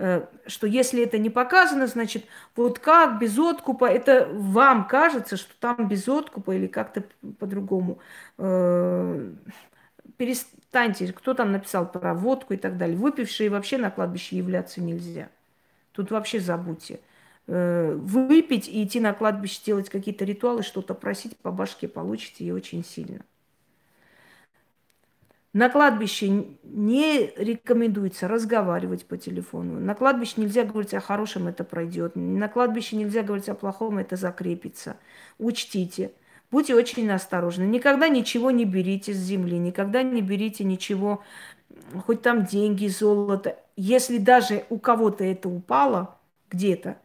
[0.02, 2.24] Э, что если это не показано, значит,
[2.56, 7.04] вот как без откупа, это вам кажется, что там без откупа или как-то
[7.38, 8.00] по-другому.
[8.38, 9.30] Э,
[10.16, 11.12] перестаньте.
[11.12, 12.96] Кто там написал про водку и так далее.
[12.96, 15.30] Выпившие вообще на кладбище являться нельзя.
[15.92, 17.02] Тут вообще забудьте.
[17.48, 22.52] Э, выпить и идти на кладбище делать какие-то ритуалы, что-то просить по башке получите и
[22.52, 23.20] очень сильно.
[25.52, 26.28] На кладбище
[26.64, 29.80] не рекомендуется разговаривать по телефону.
[29.80, 32.16] На кладбище нельзя говорить о хорошем, это пройдет.
[32.16, 34.98] На кладбище нельзя говорить о плохом, это закрепится.
[35.40, 36.12] Учтите.
[36.52, 37.64] Будьте очень осторожны.
[37.64, 41.24] Никогда ничего не берите с земли, никогда не берите ничего,
[42.06, 43.58] хоть там деньги, золото.
[43.76, 46.18] Если даже у кого-то это упало
[46.52, 46.98] где-то,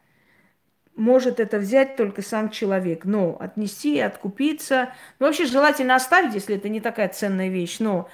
[0.96, 3.04] может это взять только сам человек.
[3.04, 4.92] Но отнести, откупиться.
[5.18, 7.78] Ну, вообще желательно оставить, если это не такая ценная вещь.
[7.80, 8.08] Но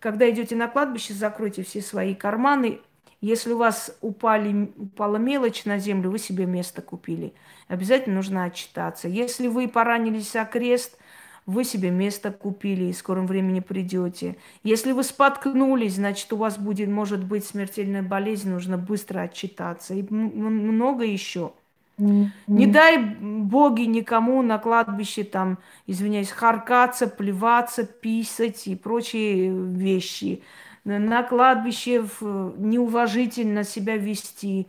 [0.00, 2.80] когда идете на кладбище, закройте все свои карманы.
[3.20, 7.34] Если у вас упали, упала мелочь на землю, вы себе место купили.
[7.68, 9.08] Обязательно нужно отчитаться.
[9.08, 10.96] Если вы поранились о крест,
[11.44, 14.36] вы себе место купили и в скором времени придете.
[14.62, 19.94] Если вы споткнулись, значит, у вас будет, может быть, смертельная болезнь, нужно быстро отчитаться.
[19.94, 21.52] И много еще.
[22.00, 30.42] Не дай боги никому на кладбище там, извиняюсь, харкаться, плеваться, писать и прочие вещи.
[30.84, 34.68] На кладбище неуважительно себя вести.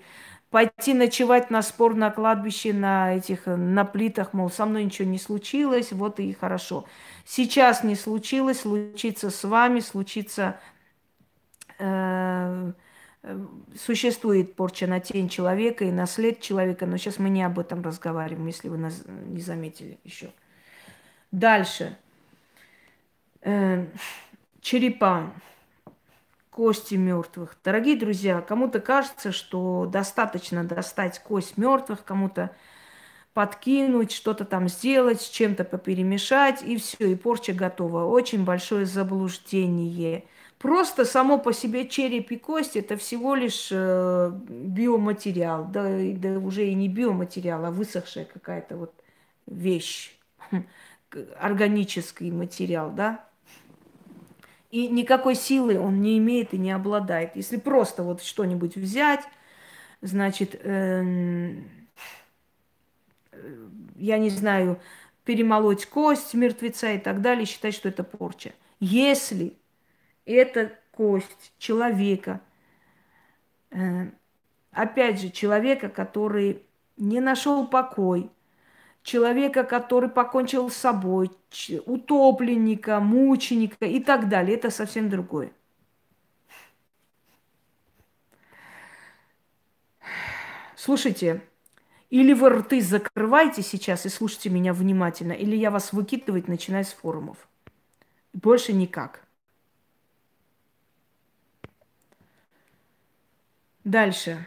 [0.49, 5.17] Пойти ночевать на спор на кладбище, на этих, на плитах, мол, со мной ничего не
[5.17, 6.85] случилось, вот и хорошо.
[7.25, 10.59] Сейчас не случилось, случится с вами, случится
[11.79, 12.73] э,
[13.75, 17.83] существует порча на тень человека и на след человека, но сейчас мы не об этом
[17.83, 20.31] разговариваем, если вы нас не заметили еще.
[21.31, 21.97] Дальше.
[23.41, 23.85] Э,
[24.59, 25.31] черепа,
[26.49, 27.57] кости мертвых.
[27.63, 32.55] Дорогие друзья, кому-то кажется, что достаточно достать кость мертвых, кому-то
[33.33, 38.03] подкинуть, что-то там сделать, с чем-то поперемешать, и все, и порча готова.
[38.05, 40.25] Очень большое заблуждение–
[40.61, 46.67] Просто само по себе череп и кость это всего лишь э, биоматериал, да, да уже
[46.67, 48.93] и не биоматериал, а высохшая какая-то вот
[49.47, 50.15] вещь,
[51.39, 53.25] органический материал, да.
[54.69, 57.35] И никакой силы он не имеет и не обладает.
[57.35, 59.23] Если просто вот что-нибудь взять,
[60.01, 61.55] значит, э,
[63.95, 64.79] я не знаю,
[65.25, 68.51] перемолоть кость мертвеца и так далее, считать, что это порча.
[68.79, 69.57] Если
[70.25, 72.41] это кость человека.
[73.71, 74.07] Э,
[74.71, 76.63] опять же, человека, который
[76.97, 78.29] не нашел покой,
[79.03, 81.31] человека, который покончил с собой,
[81.85, 84.55] утопленника, мученика и так далее.
[84.55, 85.51] Это совсем другое.
[90.75, 91.41] Слушайте,
[92.09, 96.91] или вы рты закрываете сейчас и слушайте меня внимательно, или я вас выкидывать начинаю с
[96.91, 97.37] форумов.
[98.33, 99.21] Больше никак.
[103.83, 104.45] Дальше.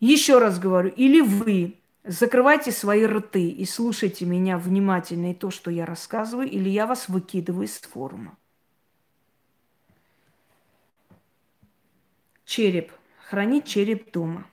[0.00, 5.70] Еще раз говорю, или вы закрывайте свои рты и слушайте меня внимательно и то, что
[5.70, 8.36] я рассказываю, или я вас выкидываю из форума.
[12.44, 12.90] Череп.
[13.28, 14.46] Хранить череп дома.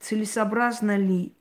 [0.00, 1.32] Целесообразно ли?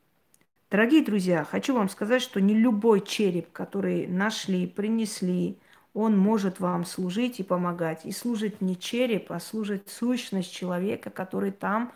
[0.70, 5.58] Дорогие друзья, хочу вам сказать, что не любой череп, который нашли, принесли,
[5.94, 8.06] он может вам служить и помогать.
[8.06, 11.92] И служит не череп, а служит сущность человека, который там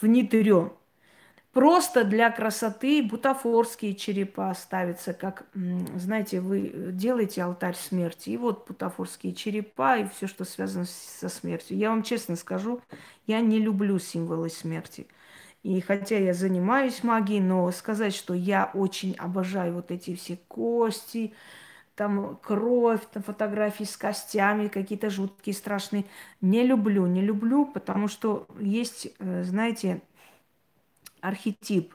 [0.00, 0.72] внедрен.
[1.52, 9.32] Просто для красоты бутафорские черепа ставятся, как, знаете, вы делаете алтарь смерти, и вот бутафорские
[9.32, 11.78] черепа и все, что связано со смертью.
[11.78, 12.82] Я вам честно скажу,
[13.26, 15.06] я не люблю символы смерти.
[15.62, 21.32] И хотя я занимаюсь магией, но сказать, что я очень обожаю вот эти все кости,
[21.96, 26.04] там кровь, там фотографии с костями, какие-то жуткие, страшные.
[26.40, 30.02] Не люблю, не люблю, потому что есть, э, знаете,
[31.20, 31.94] архетип,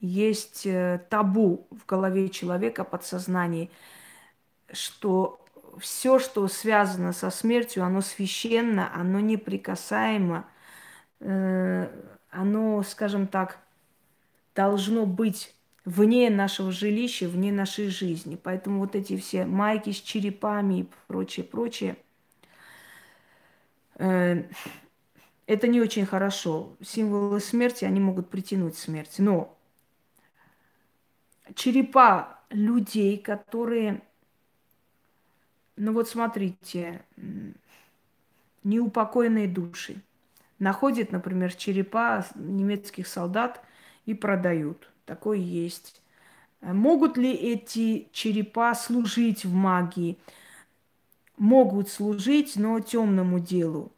[0.00, 3.70] есть э, табу в голове человека, подсознании,
[4.72, 5.44] что
[5.78, 10.46] все, что связано со смертью, оно священно, оно неприкасаемо,
[11.20, 11.88] э,
[12.30, 13.58] оно, скажем так,
[14.54, 18.38] должно быть вне нашего жилища, вне нашей жизни.
[18.42, 21.96] Поэтому вот эти все майки с черепами и прочее, прочее,
[23.96, 24.44] э,
[25.46, 26.76] это не очень хорошо.
[26.80, 29.16] Символы смерти, они могут притянуть смерть.
[29.18, 29.56] Но
[31.54, 34.02] черепа людей, которые,
[35.76, 37.02] ну вот смотрите,
[38.62, 40.02] неупокоенные души,
[40.58, 43.64] находят, например, черепа немецких солдат
[44.06, 44.90] и продают.
[45.10, 46.00] Такое есть.
[46.60, 50.18] Могут ли эти черепа служить в магии?
[51.36, 53.90] Могут служить, но темному делу.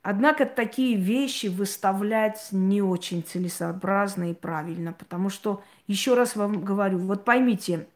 [0.00, 6.96] Однако такие вещи выставлять не очень целесообразно и правильно, потому что, еще раз вам говорю,
[6.96, 7.86] вот поймите,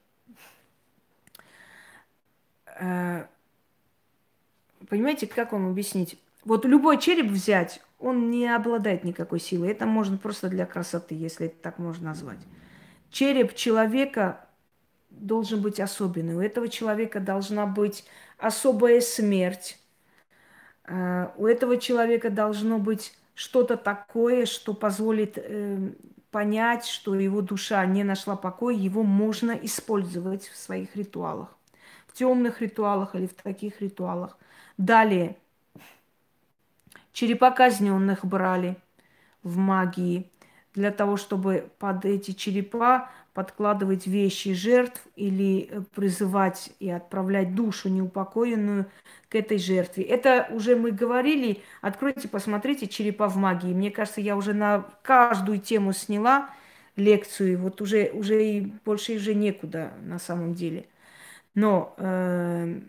[2.79, 3.25] э,
[4.91, 6.19] понимаете, как вам объяснить?
[6.49, 9.71] Вот любой череп взять, он не обладает никакой силой.
[9.71, 12.39] Это можно просто для красоты, если это так можно назвать.
[13.11, 14.47] Череп человека
[15.11, 16.35] должен быть особенный.
[16.35, 18.05] У этого человека должна быть
[18.39, 19.79] особая смерть
[20.89, 25.93] Э, у этого человека должно быть что-то такое, что позволит э,
[26.31, 31.57] понять, что его душа не нашла покоя, его можно использовать в своих ритуалах,
[32.07, 34.39] в темных ритуалах или в таких ритуалах.
[34.79, 35.37] Далее,
[37.19, 38.77] черепа казненных брали
[39.43, 40.31] в магии
[40.73, 47.89] для того, чтобы под эти черепа подкладывать вещи жертв или э, призывать и отправлять душу
[47.89, 48.87] неупокоенную
[49.29, 50.05] к этой жертве.
[50.05, 51.61] Это уже мы говорили.
[51.81, 53.75] Откройте, посмотрите «Черепа в магии».
[53.75, 56.51] Мне кажется, я уже на каждую тему сняла
[56.95, 57.59] лекцию.
[57.59, 60.87] Вот уже, уже и больше уже некуда на самом деле.
[61.55, 62.81] Но э,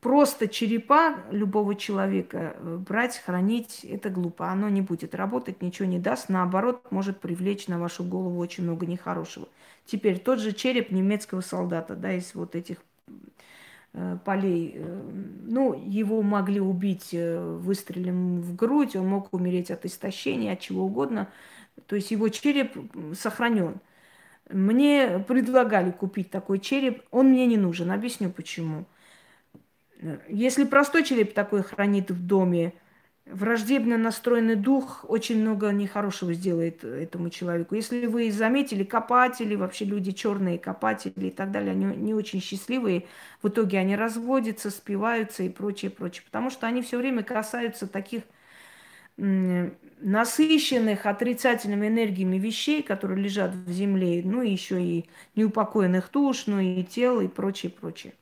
[0.00, 4.48] просто черепа любого человека э, брать, хранить, это глупо.
[4.48, 6.28] Оно не будет работать, ничего не даст.
[6.28, 9.48] Наоборот, может привлечь на вашу голову очень много нехорошего.
[9.84, 12.78] Теперь тот же череп немецкого солдата, да, из вот этих
[13.92, 14.72] э, полей.
[14.76, 15.02] Э,
[15.46, 21.28] ну, его могли убить выстрелом в грудь, он мог умереть от истощения, от чего угодно.
[21.86, 22.74] То есть его череп
[23.14, 23.80] сохранен.
[24.48, 27.02] Мне предлагали купить такой череп.
[27.10, 27.90] Он мне не нужен.
[27.90, 28.86] Объясню почему.
[30.28, 32.72] Если простой череп такой хранит в доме,
[33.26, 37.74] враждебно настроенный дух очень много нехорошего сделает этому человеку.
[37.74, 43.06] Если вы заметили, копатели, вообще люди черные копатели и так далее, они не очень счастливые.
[43.42, 46.22] В итоге они разводятся, спиваются и прочее, прочее.
[46.24, 48.22] Потому что они все время касаются таких
[49.18, 56.58] насыщенных отрицательными энергиями вещей, которые лежат в земле, ну и еще и неупокоенных душ, ну
[56.58, 58.14] и тел и прочее, прочее.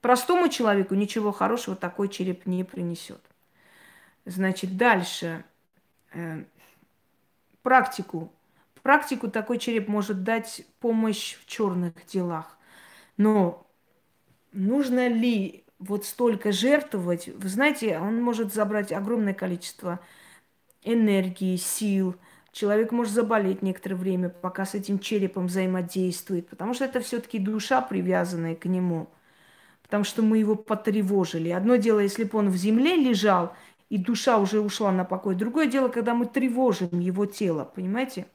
[0.00, 3.20] Простому человеку ничего хорошего такой череп не принесет.
[4.24, 5.44] Значит, дальше.
[6.12, 6.44] Э,
[7.62, 8.32] практику.
[8.82, 12.56] Практику такой череп может дать помощь в черных делах.
[13.18, 13.66] Но
[14.52, 17.28] нужно ли вот столько жертвовать?
[17.28, 20.00] Вы знаете, он может забрать огромное количество
[20.82, 22.16] энергии, сил.
[22.52, 27.82] Человек может заболеть некоторое время, пока с этим черепом взаимодействует, потому что это все-таки душа,
[27.82, 29.10] привязанная к нему–
[29.90, 31.48] потому что мы его потревожили.
[31.48, 33.56] Одно дело, если бы он в земле лежал,
[33.88, 35.34] и душа уже ушла на покой.
[35.34, 38.28] Другое дело, когда мы тревожим его тело, понимаете?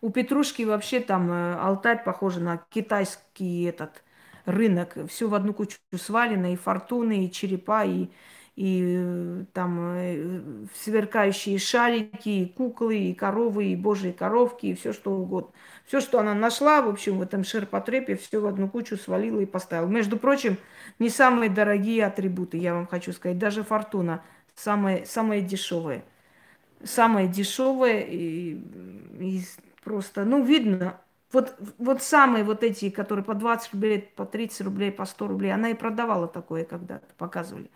[0.00, 4.02] У Петрушки вообще там э, алтарь похож на китайский этот
[4.46, 4.96] рынок.
[5.08, 8.08] Все в одну кучу свалено, и фортуны, и черепа, и,
[8.56, 14.94] и э, там э, сверкающие шарики, и куклы, и коровы, и божьи коровки, и все
[14.94, 15.50] что угодно.
[15.84, 19.46] Все, что она нашла, в общем, в этом ширпотребе, все в одну кучу свалила и
[19.46, 19.88] поставила.
[19.88, 20.56] Между прочим,
[20.98, 23.38] не самые дорогие атрибуты, я вам хочу сказать.
[23.38, 24.22] Даже фортуна
[24.54, 26.02] самая, самая дешевая.
[26.82, 28.58] Самая дешевая и,
[29.20, 29.42] и
[29.84, 30.98] просто, ну, видно,
[31.30, 35.52] вот, вот самые вот эти, которые по 20 рублей, по 30 рублей, по 100 рублей,
[35.52, 37.70] она и продавала такое когда-то, показывали.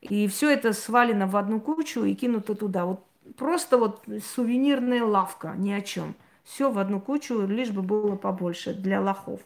[0.00, 2.84] И все это свалено в одну кучу и кинуто туда.
[2.84, 3.04] Вот
[3.36, 6.14] просто вот сувенирная лавка, ни о чем.
[6.44, 9.40] Все в одну кучу, лишь бы было побольше для лохов.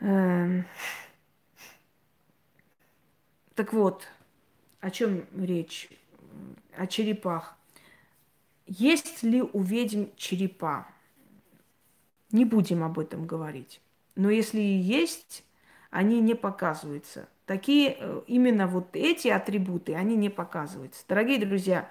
[0.00, 0.64] Эм.
[3.54, 4.06] Так вот,
[4.80, 5.88] о чем речь?
[6.76, 7.56] О черепах.
[8.66, 10.86] Есть ли у ведьм черепа?
[12.30, 13.80] Не будем об этом говорить.
[14.14, 15.44] Но если и есть,
[15.90, 17.28] они не показываются.
[17.52, 21.04] Такие, э, именно вот эти атрибуты, они не показываются.
[21.06, 21.86] Дорогие друзья,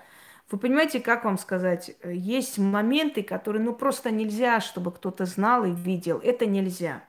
[0.49, 5.63] вы понимаете, как вам сказать, э, есть моменты, которые ну просто нельзя, чтобы кто-то знал
[5.63, 6.17] и видел.
[6.17, 7.03] Это нельзя.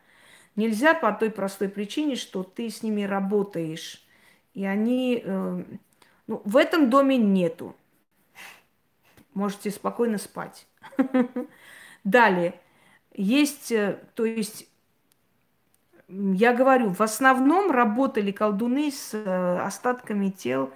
[0.55, 4.07] Нельзя по той простой причине, что ты с ними работаешь.
[4.53, 5.23] И они...
[5.25, 5.65] Э,
[6.27, 7.75] ну, в этом доме нету.
[9.33, 10.67] Можете спокойно спать.
[12.05, 12.61] Далее.
[13.15, 14.69] Есть, э, то есть,
[16.13, 20.71] я говорю, в основном работали колдуны с э, остатками тел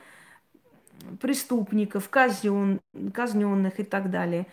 [1.21, 2.81] преступников, казен,
[3.13, 4.47] казненных и так далее.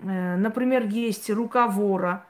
[0.00, 2.24] Э, например, есть рука вора,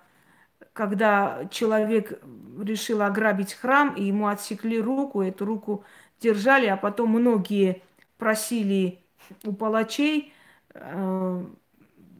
[0.72, 2.20] когда человек
[2.60, 5.84] решил ограбить храм, и ему отсекли руку, эту руку
[6.20, 7.82] держали, а потом многие
[8.18, 8.98] просили
[9.44, 10.32] у палачей,
[10.74, 11.44] э,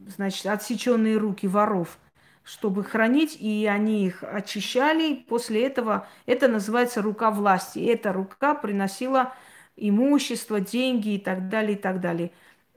[0.07, 1.97] значит, отсеченные руки воров,
[2.43, 5.15] чтобы хранить, и они их очищали.
[5.27, 7.79] После этого это называется рука власти.
[7.79, 9.33] И эта рука приносила
[9.75, 12.31] имущество, деньги и так далее, и так далее.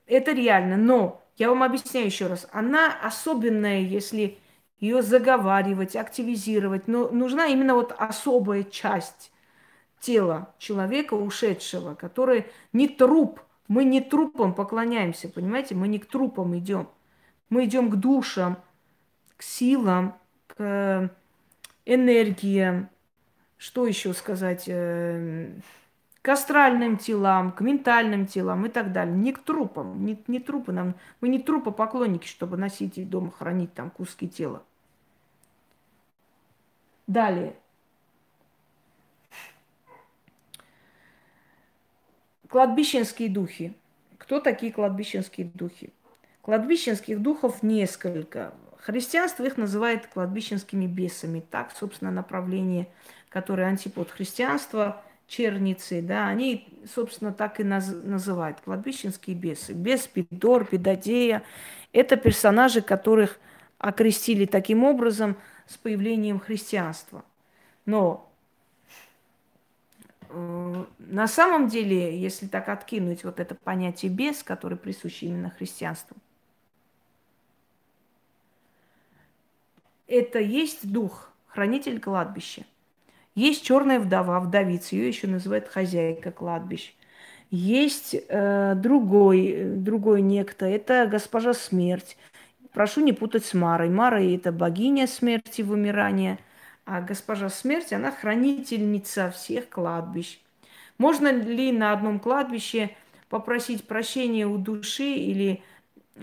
[0.06, 0.76] Это реально.
[0.76, 2.46] Но я вам объясняю еще раз.
[2.52, 4.38] Она особенная, если
[4.78, 6.86] ее заговаривать, активизировать.
[6.86, 9.32] Но нужна именно вот особая часть
[9.98, 13.40] тела человека ушедшего, который не труп.
[13.68, 15.74] Мы не трупам поклоняемся, понимаете?
[15.74, 16.88] Мы не к трупам идем.
[17.48, 18.58] Мы идем к душам,
[19.36, 20.16] к силам,
[20.48, 21.10] к
[21.84, 22.88] энергиям.
[23.58, 24.64] Что еще сказать?
[24.66, 25.52] Э,
[26.26, 29.16] к астральным телам, к ментальным телам и так далее.
[29.16, 30.96] Не к трупам, не, не трупы нам.
[31.20, 34.64] Мы не трупопоклонники, чтобы носить и дома хранить там куски тела.
[37.06, 37.54] Далее.
[42.48, 43.76] Кладбищенские духи.
[44.18, 45.92] Кто такие кладбищенские духи?
[46.42, 48.52] Кладбищенских духов несколько.
[48.86, 51.40] Христианство их называет кладбищенскими бесами.
[51.50, 52.86] Так, собственно, направление,
[53.28, 59.72] которое антипод христианства, черницы, да, они, собственно, так и наз- называют кладбищенские бесы.
[59.72, 61.42] Бес Пидор, Педодея–
[61.92, 63.40] это персонажи, которых
[63.78, 67.24] окрестили таким образом с появлением христианства.
[67.86, 68.30] Но
[70.28, 76.16] э, на самом деле, если так откинуть вот это понятие бес, которое присуще именно христианству,
[80.06, 82.64] это есть дух, хранитель кладбища.
[83.34, 86.94] Есть черная вдова, вдовица, ее еще называют хозяйка кладбищ.
[87.50, 92.16] Есть э, другой, другой некто, это госпожа смерть.
[92.72, 93.88] Прошу не путать с Марой.
[93.88, 96.38] Мара– это богиня смерти, вымирания,
[96.84, 100.40] а госпожа смерть, она хранительница всех кладбищ.
[100.98, 102.90] Можно ли на одном кладбище
[103.28, 105.62] попросить прощения у души или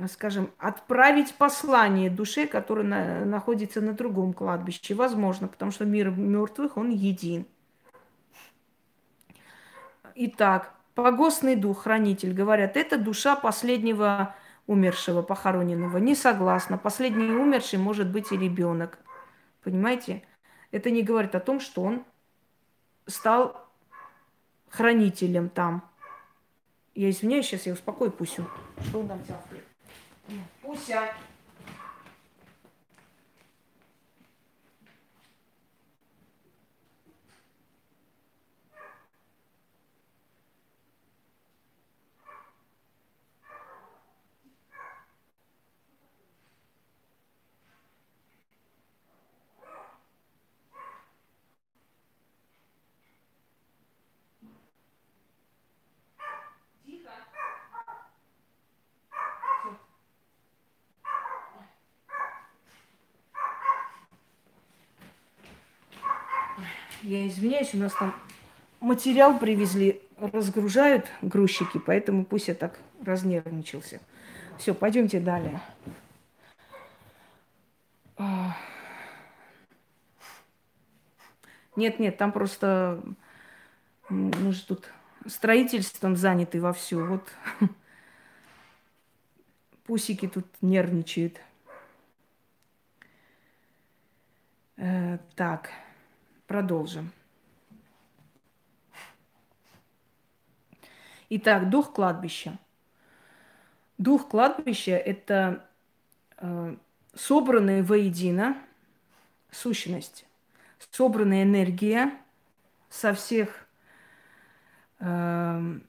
[0.07, 4.95] скажем, отправить послание душе, которая на, находится на другом кладбище.
[4.95, 7.45] Возможно, потому что мир мертвых, он един.
[10.15, 14.35] Итак, погостный дух, хранитель, говорят, это душа последнего
[14.67, 15.97] умершего, похороненного.
[15.97, 16.77] Не согласна.
[16.77, 18.99] Последний умерший может быть и ребенок.
[19.63, 20.23] Понимаете?
[20.71, 22.03] Это не говорит о том, что он
[23.05, 23.67] стал
[24.69, 25.87] хранителем там.
[26.95, 28.47] Я извиняюсь, сейчас я успокою Пусю.
[28.87, 29.19] Что он там
[30.63, 31.05] 不香
[67.03, 68.15] Я извиняюсь, у нас там
[68.79, 73.99] материал привезли, разгружают грузчики, поэтому пусть я так разнервничался.
[74.57, 75.61] Все, пойдемте далее.
[78.15, 78.55] А.
[81.75, 83.03] Нет, нет, там просто
[84.07, 84.89] мы же тут
[85.27, 87.05] строительством заняты вовсю.
[87.05, 87.33] Вот
[89.83, 91.41] пусики тут нервничают.
[94.77, 95.69] Э, так.
[96.53, 97.11] Продолжим.
[101.29, 102.59] Итак, дух кладбища.
[103.97, 105.67] Дух кладбища– это
[106.37, 106.75] э,
[107.15, 108.55] собранная воедино
[109.49, 110.27] сущность,
[110.91, 112.11] собранная энергия
[112.87, 113.67] со всех
[114.99, 115.79] э,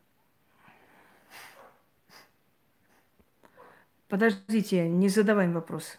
[4.09, 5.99] Подождите, не задаваем вопрос.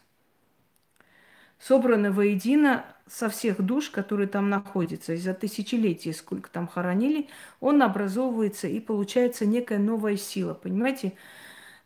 [1.67, 7.27] Собрана воедино со всех душ, которые там находятся, из-за тысячелетий, сколько там хоронили,
[7.59, 11.13] он образовывается и получается некая новая сила, понимаете?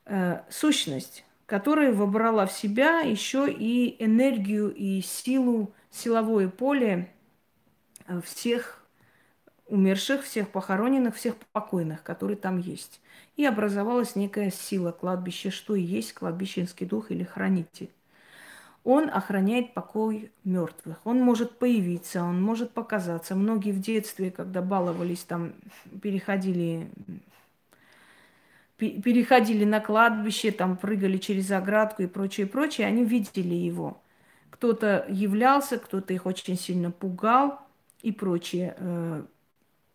[0.06, 7.10] Э, сущность, которая вобрала в себя еще и энергию и силу, силовое поле
[8.08, 8.84] э, всех
[9.68, 13.00] умерших, всех похороненных, всех покойных, которые там есть.
[13.38, 17.90] И образовалась некая сила кладбища, что и есть кладбищенский дух или хранитель
[18.90, 21.00] он охраняет покой мертвых.
[21.04, 23.36] Он может появиться, он может показаться.
[23.36, 25.54] Многие в детстве, когда баловались, там
[26.02, 26.90] переходили,
[28.78, 34.02] переходили на кладбище, там прыгали через оградку и прочее, прочее, они видели его.
[34.50, 37.60] Кто-то являлся, кто-то их очень сильно пугал
[38.02, 38.76] и прочее.
[38.80, 39.24] Э,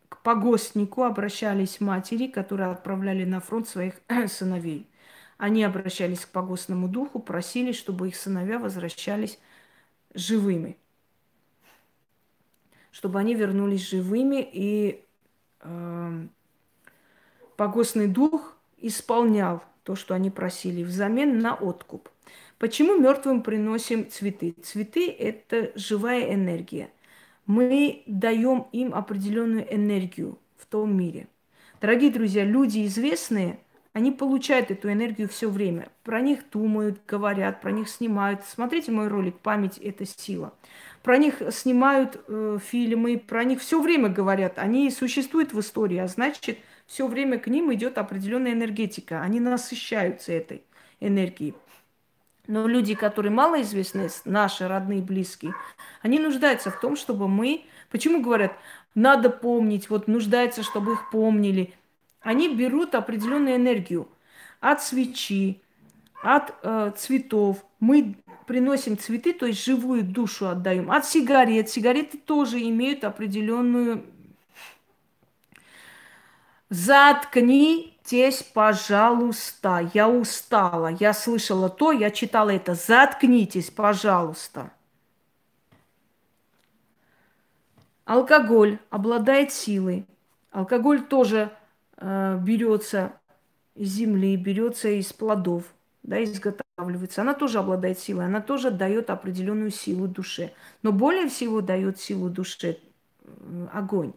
[0.08, 3.94] к погостнику обращались матери, которые отправляли на фронт своих
[4.28, 4.86] сыновей.
[5.36, 9.38] Они обращались к погостному духу, просили, чтобы их сыновья возвращались
[10.14, 10.76] живыми.
[12.92, 15.04] Чтобы они вернулись живыми, и
[15.60, 16.26] э,
[17.56, 22.08] погостный дух исполнял то, что они просили, взамен на откуп.
[22.58, 24.54] Почему мертвым приносим цветы?
[24.62, 26.90] Цветы– это живая энергия.
[27.46, 31.28] Мы даем им определенную энергию в том мире.
[31.80, 33.58] Дорогие друзья, люди известные,
[33.94, 35.88] они получают эту энергию все время.
[36.02, 38.44] Про них думают, говорят, про них снимают.
[38.44, 40.52] Смотрите мой ролик «Память– это сила».
[41.04, 44.58] Про них снимают э, фильмы, про них все время говорят.
[44.58, 49.22] Они существуют в истории, а значит, все время к ним идет определенная энергетика.
[49.22, 50.64] Они насыщаются этой
[50.98, 51.54] энергией.
[52.48, 55.54] Но люди, которые малоизвестны, наши родные, близкие,
[56.02, 57.64] они нуждаются в том, чтобы мы...
[57.90, 58.56] Почему говорят,
[58.96, 61.74] надо помнить, вот нуждается, чтобы их помнили.
[62.24, 64.08] Они берут определенную энергию
[64.60, 65.62] от свечи,
[66.22, 67.64] от э, цветов.
[67.78, 68.16] Мы
[68.46, 70.90] приносим цветы, то есть живую душу отдаем.
[70.90, 71.68] От сигарет.
[71.68, 74.06] Сигареты тоже имеют определенную...
[76.70, 79.90] Заткни Заткнитесь, пожалуйста.
[79.94, 80.88] Я устала.
[80.88, 82.74] Я слышала то, я читала это.
[82.74, 84.70] Заткнитесь, пожалуйста.
[88.04, 90.06] Алкоголь обладает силой.
[90.50, 91.50] Алкоголь тоже
[92.00, 93.12] берется
[93.74, 95.64] из земли, берется из плодов,
[96.02, 97.22] да, изготавливается.
[97.22, 100.52] Она тоже обладает силой, она тоже дает определенную силу душе.
[100.82, 102.78] Но более всего дает силу душе
[103.22, 104.12] э, огонь.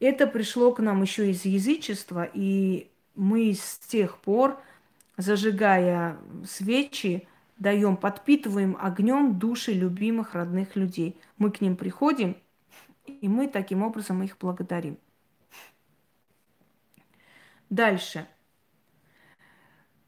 [0.00, 4.60] Это пришло к нам еще из язычества, и мы с тех пор,
[5.16, 11.16] зажигая свечи, даем, подпитываем огнем души любимых родных людей.
[11.38, 12.36] Мы к ним приходим,
[13.06, 14.98] и мы таким образом их благодарим.
[17.72, 18.26] Дальше.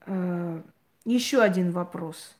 [0.05, 0.61] Э,
[1.07, 2.37] еще один вопрос.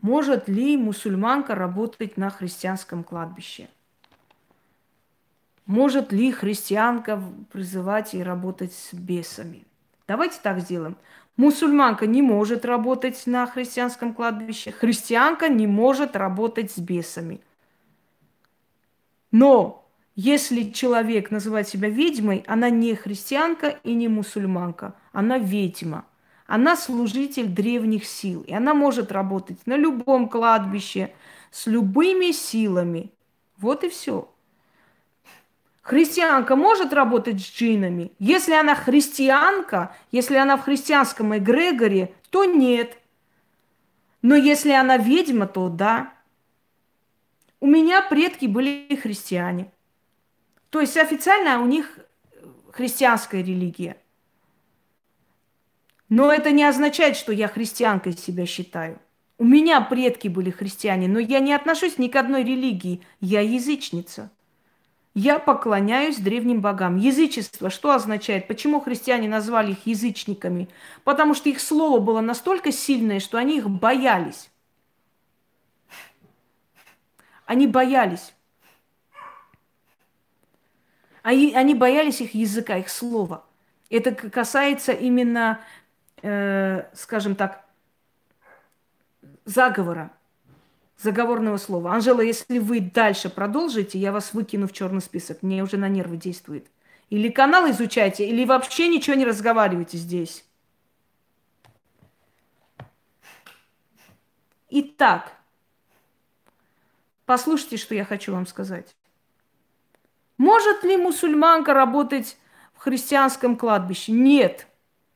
[0.00, 3.68] Может ли мусульманка работать на христианском кладбище?
[5.66, 9.66] Может ли христианка призывать и работать с бесами?
[10.06, 10.96] Давайте так сделаем.
[11.36, 17.42] Мусульманка не может работать на христианском кладбище, христианка не может работать с бесами.
[19.32, 19.86] Но
[20.20, 26.06] если человек называет себя ведьмой, она не христианка и не мусульманка, она ведьма.
[26.48, 31.14] Она служитель древних сил, и она может работать на любом кладбище
[31.52, 33.12] с любыми силами.
[33.58, 34.28] Вот и все.
[35.82, 38.10] Христианка может работать с джинами?
[38.18, 42.98] Если она христианка, если она в христианском эгрегоре, то нет.
[44.22, 46.12] Но если она ведьма, то да.
[47.60, 49.70] У меня предки были христиане.
[50.70, 51.98] То есть официально у них
[52.72, 53.96] христианская религия.
[56.08, 58.98] Но это не означает, что я христианкой себя считаю.
[59.36, 63.02] У меня предки были христиане, но я не отношусь ни к одной религии.
[63.20, 64.30] Я язычница.
[65.14, 66.96] Я поклоняюсь древним богам.
[66.96, 68.46] Язычество что означает?
[68.46, 70.68] Почему христиане назвали их язычниками?
[71.04, 74.50] Потому что их слово было настолько сильное, что они их боялись.
[77.46, 78.34] Они боялись.
[81.28, 83.44] Они, боялись их языка, их слова.
[83.90, 85.60] Это касается именно,
[86.22, 87.66] э, скажем так,
[89.44, 90.10] заговора
[90.96, 91.92] заговорного слова.
[91.92, 95.42] Анжела, если вы дальше продолжите, я вас выкину в черный список.
[95.42, 96.66] Мне уже на нервы действует.
[97.10, 100.46] Или канал изучайте, или вообще ничего не разговаривайте здесь.
[104.70, 105.32] Итак,
[107.26, 108.97] послушайте, что я хочу вам сказать.
[110.38, 112.38] Может ли мусульманка работать
[112.74, 114.12] в христианском кладбище?
[114.12, 114.68] Нет.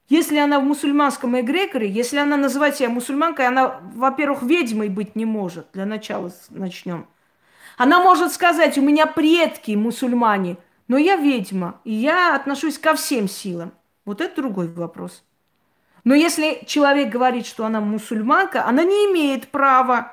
[0.09, 5.24] Если она в мусульманском эгрегоре, если она называет себя мусульманкой, она, во-первых, ведьмой быть не
[5.24, 5.69] может.
[5.73, 7.07] Для начала начнем.
[7.78, 10.59] Она может сказать, у меня предки мусульмане,
[10.89, 13.73] но я ведьма, и я отношусь ко всем силам.
[14.05, 15.24] Вот это другой вопрос.
[16.05, 20.12] Но если человек говорит, что она мусульманка, она не имеет права,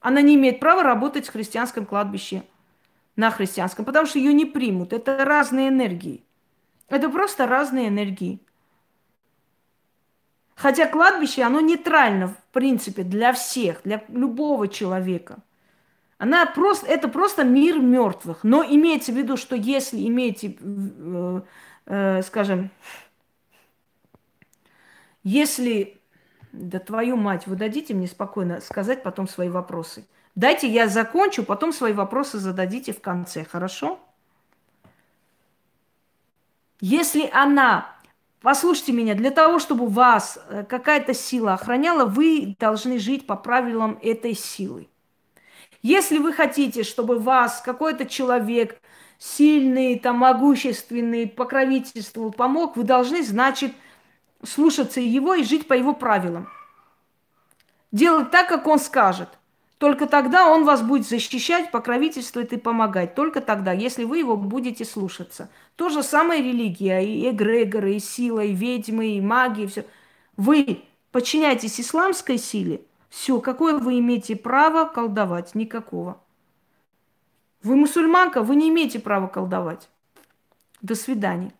[0.00, 2.42] она не имеет права работать в христианском кладбище,
[3.16, 4.92] на христианском, потому что ее не примут.
[4.92, 6.24] Это разные энергии.
[6.88, 8.40] Это просто разные энергии.
[10.54, 15.38] Хотя кладбище, оно нейтрально, в принципе, для всех, для любого человека.
[16.18, 18.44] Она просто, это просто мир мертвых.
[18.44, 21.40] Но имеется в виду, что если имеете, э,
[21.86, 22.70] э, скажем,
[25.24, 26.00] если,
[26.52, 30.06] да твою мать, вы дадите мне спокойно сказать потом свои вопросы.
[30.34, 34.00] Дайте я закончу, потом свои вопросы зададите в конце, хорошо?
[36.80, 37.94] Если она,
[38.40, 43.98] послушайте меня, для того, чтобы вас э, какая-то сила охраняла, вы должны жить по правилам
[44.02, 44.88] этой силы.
[45.82, 48.80] Если вы хотите, чтобы вас какой-то человек
[49.18, 53.72] сильный, там, могущественный, покровительствовал, помог, вы должны, значит,
[54.42, 56.48] слушаться его и жить по его правилам.
[57.92, 59.28] Делать так, как он скажет.
[59.78, 63.14] Только тогда он вас будет защищать, покровительствовать и помогать.
[63.14, 65.50] Только тогда, если вы его будете слушаться.
[65.76, 69.84] То же самое религия, и эгрегоры, и сила, и ведьмы, и маги, и все.
[70.36, 72.82] Вы подчиняетесь исламской силе,
[73.14, 75.54] все, какое вы имеете право колдовать?
[75.54, 76.20] Никакого.
[77.62, 79.88] Вы мусульманка, вы не имеете права колдовать.
[80.82, 81.52] До свидания.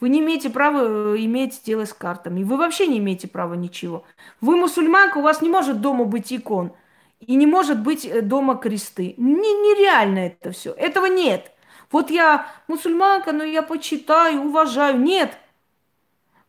[0.00, 2.42] Вы не имеете права э, иметь дело с картами.
[2.42, 4.04] Вы вообще не имеете права ничего.
[4.40, 6.72] Вы мусульманка, у вас не может дома быть икон.
[7.26, 9.14] И не может быть э, дома кресты.
[9.16, 10.72] Не, нереально это все.
[10.72, 11.52] Этого нет.
[11.90, 14.98] Вот я мусульманка, но я почитаю, уважаю.
[14.98, 15.36] Нет.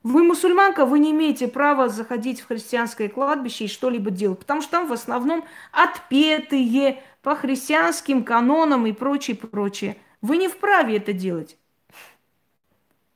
[0.03, 4.71] Вы мусульманка, вы не имеете права заходить в христианское кладбище и что-либо делать, потому что
[4.71, 9.97] там в основном отпетые по христианским канонам и прочее, прочее.
[10.21, 11.57] Вы не вправе это делать.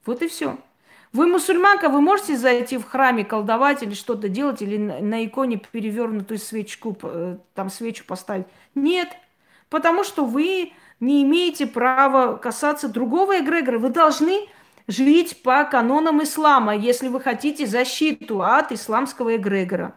[0.06, 0.58] Вот и все.
[1.12, 6.38] Вы мусульманка, вы можете зайти в храме, колдовать или что-то делать, или на иконе перевернутую
[6.38, 8.46] свечку, э, там свечу поставить?
[8.76, 9.10] Нет,
[9.70, 13.80] потому что вы не имеете права касаться другого эгрегора.
[13.80, 14.48] Вы должны
[14.88, 19.96] жить по канонам ислама, если вы хотите защиту от исламского эгрегора.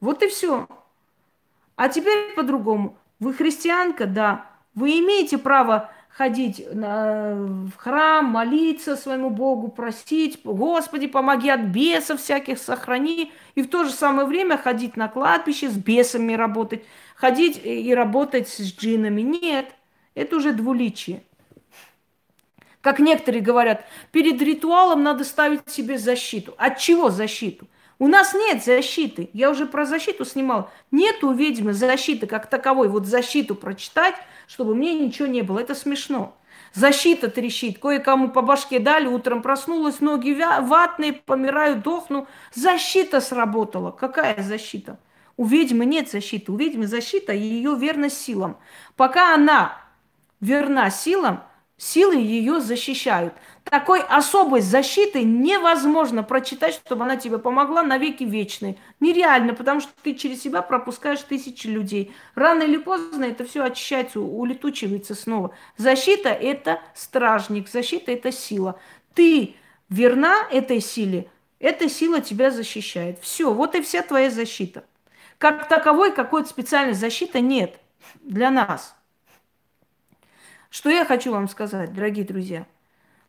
[0.00, 0.68] Вот и все.
[1.74, 2.98] А теперь по-другому.
[3.18, 4.46] Вы христианка, да.
[4.74, 12.20] Вы имеете право ходить на, в храм, молиться своему Богу, просить, Господи, помоги от бесов
[12.20, 13.32] всяких, сохрани.
[13.54, 16.84] И в то же самое время ходить на кладбище, с бесами работать,
[17.16, 19.20] ходить и работать с джинами.
[19.20, 19.66] Нет,
[20.14, 21.22] это уже двуличие.
[22.80, 26.54] Как некоторые говорят, перед ритуалом надо ставить себе защиту.
[26.56, 27.66] От чего защиту?
[27.98, 29.30] У нас нет защиты.
[29.32, 30.70] Я уже про защиту снимал.
[30.90, 32.88] Нет у ведьмы защиты как таковой.
[32.88, 34.14] Вот защиту прочитать–
[34.46, 35.58] чтобы мне ничего не было.
[35.58, 36.36] Это смешно.
[36.72, 42.26] Защита трещит, кое-кому по башке дали, утром проснулась, ноги ватные, помираю, дохну.
[42.54, 43.90] Защита сработала.
[43.90, 44.98] Какая защита?
[45.36, 46.52] У ведьмы нет защиты.
[46.52, 48.58] У ведьмы защита и ее верность силам.
[48.96, 49.78] Пока она
[50.40, 51.42] верна силам,
[51.76, 53.34] силы ее защищают
[53.70, 58.76] такой особой защиты невозможно прочитать, чтобы она тебе помогла на веки вечные.
[59.00, 62.14] Нереально, потому что ты через себя пропускаешь тысячи людей.
[62.34, 65.54] Рано или поздно это все очищается, улетучивается снова.
[65.76, 68.78] Защита– это стражник, защита– это сила.
[69.14, 69.56] Ты
[69.88, 71.28] верна этой силе,
[71.58, 73.18] эта сила тебя защищает.
[73.20, 74.84] Все, вот и вся твоя защита.
[75.38, 77.78] Как таковой какой-то специальной защиты нет
[78.22, 78.94] для нас.
[80.70, 82.64] Что я хочу вам сказать, дорогие друзья–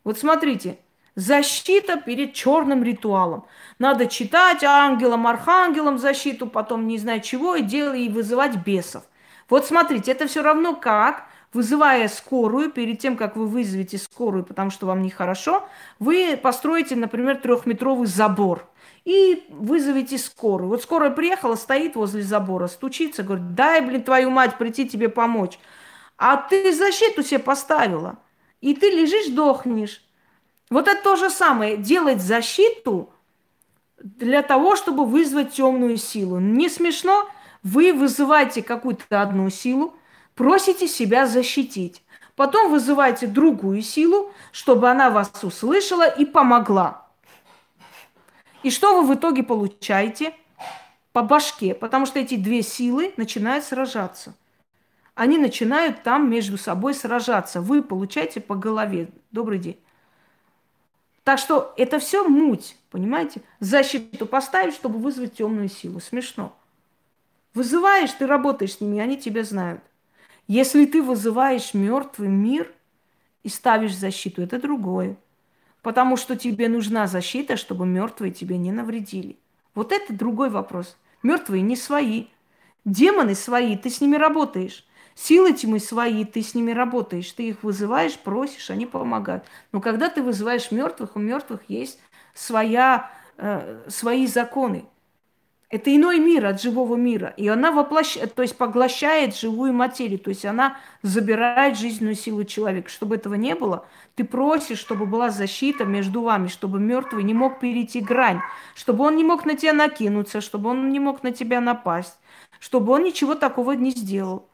[0.08, 0.80] вот смотрите,
[1.16, 3.46] защита перед черным ритуалом.
[3.78, 9.04] Надо читать ангелам, архангелам защиту, потом не знаю чего, и делать, и вызывать бесов.
[9.50, 14.72] Вот смотрите, это все равно как, вызывая скорую, перед тем, как вы вызовете скорую, потому
[14.72, 15.68] что вам нехорошо,
[16.00, 18.66] вы построите, например, трехметровый забор
[19.04, 20.70] и вызовите скорую.
[20.70, 25.60] Вот скорая приехала, стоит возле забора, стучится, говорит, дай, блин, твою мать, прийти тебе помочь.
[26.18, 28.20] А ты защиту себе поставила–
[28.62, 30.02] и ты лежишь, дохнешь.
[30.70, 31.78] Вот это то же самое.
[31.78, 33.12] Делать защиту
[34.00, 36.40] для того, чтобы вызвать темную силу.
[36.40, 37.30] Не смешно?
[37.64, 39.96] Вы вызываете какую-то одну силу,
[40.36, 42.04] просите себя защитить.
[42.36, 47.08] Потом вызываете другую силу, чтобы она вас услышала и помогла.
[48.64, 50.34] И что вы в итоге получаете?
[51.14, 54.36] По башке, потому что эти две силы начинают сражаться–
[55.18, 57.60] они начинают там между собой сражаться.
[57.60, 59.10] Вы получаете по голове.
[59.32, 59.80] Добрый день.
[61.24, 63.42] Так что это все муть, понимаете?
[63.60, 66.00] Защиту поставить, чтобы вызвать темную силу.
[66.00, 66.56] Смешно.
[67.56, 69.82] Вызываешь, ты работаешь с ними, они тебя знают.
[70.48, 72.72] Если ты вызываешь мертвый мир
[73.42, 75.18] и ставишь защиту, это другое.
[75.82, 79.40] Потому что тебе нужна защита, чтобы мертвые тебе не навредили.
[79.74, 80.96] Вот это другой вопрос.
[81.24, 82.28] Мертвые не свои.
[82.86, 84.87] Демоны свои, ты с ними работаешь.
[85.18, 89.46] Силы тьмы свои, ты с ними работаешь, ты их вызываешь, просишь, они помогают.
[89.72, 92.00] Но когда ты вызываешь мертвых, у мертвых есть
[92.36, 94.86] своя, э, свои законы.
[95.70, 97.34] Это иной мир от живого мира.
[97.36, 100.20] И она воплощает, то есть поглощает живую материю.
[100.20, 102.92] То есть она забирает жизненную силу человека.
[102.92, 107.60] Чтобы этого не было, ты просишь, чтобы была защита между вами, чтобы мертвый не мог
[107.60, 108.42] перейти грань,
[108.76, 112.20] чтобы он не мог на тебя накинуться, чтобы он не мог на тебя напасть,
[112.60, 114.48] чтобы он ничего такого не сделал.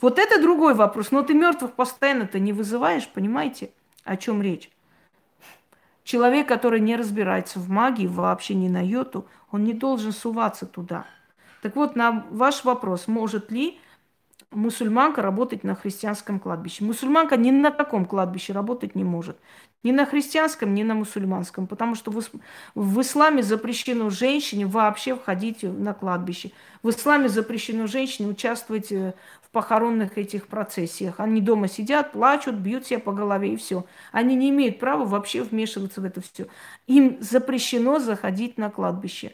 [0.00, 1.10] Вот это другой вопрос.
[1.10, 3.70] Но ты мертвых постоянно-то не вызываешь, понимаете,
[4.04, 4.70] о чем речь?
[6.04, 11.04] Человек, который не разбирается в магии вообще ни на йоту, он не должен суваться туда.
[11.62, 13.78] Так вот, на ваш вопрос, может ли
[14.50, 16.84] мусульманка работать на христианском кладбище?
[16.84, 19.38] Мусульманка ни на каком кладбище работать не может.
[19.82, 21.66] Ни на христианском, ни на мусульманском.
[21.66, 22.22] Потому что в,
[22.74, 26.52] в исламе запрещено женщине вообще входить на кладбище.
[26.82, 29.14] В исламе запрещено женщине участвовать э,
[29.52, 31.18] похоронных этих процессиях.
[31.18, 33.84] Они дома сидят, плачут, бьют себя по голове и все.
[34.12, 36.46] Они не имеют права вообще вмешиваться в это все.
[36.86, 39.32] Им запрещено заходить на кладбище.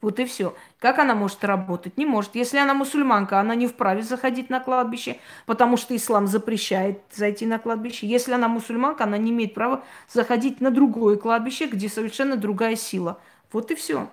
[0.00, 0.54] Вот и все.
[0.78, 1.98] Как она может работать?
[1.98, 2.34] Не может.
[2.34, 7.58] Если она мусульманка, она не вправе заходить на кладбище, потому что ислам запрещает зайти на
[7.58, 8.06] кладбище.
[8.06, 13.20] Если она мусульманка, она не имеет права заходить на другое кладбище, где совершенно другая сила.
[13.52, 14.10] Вот и все.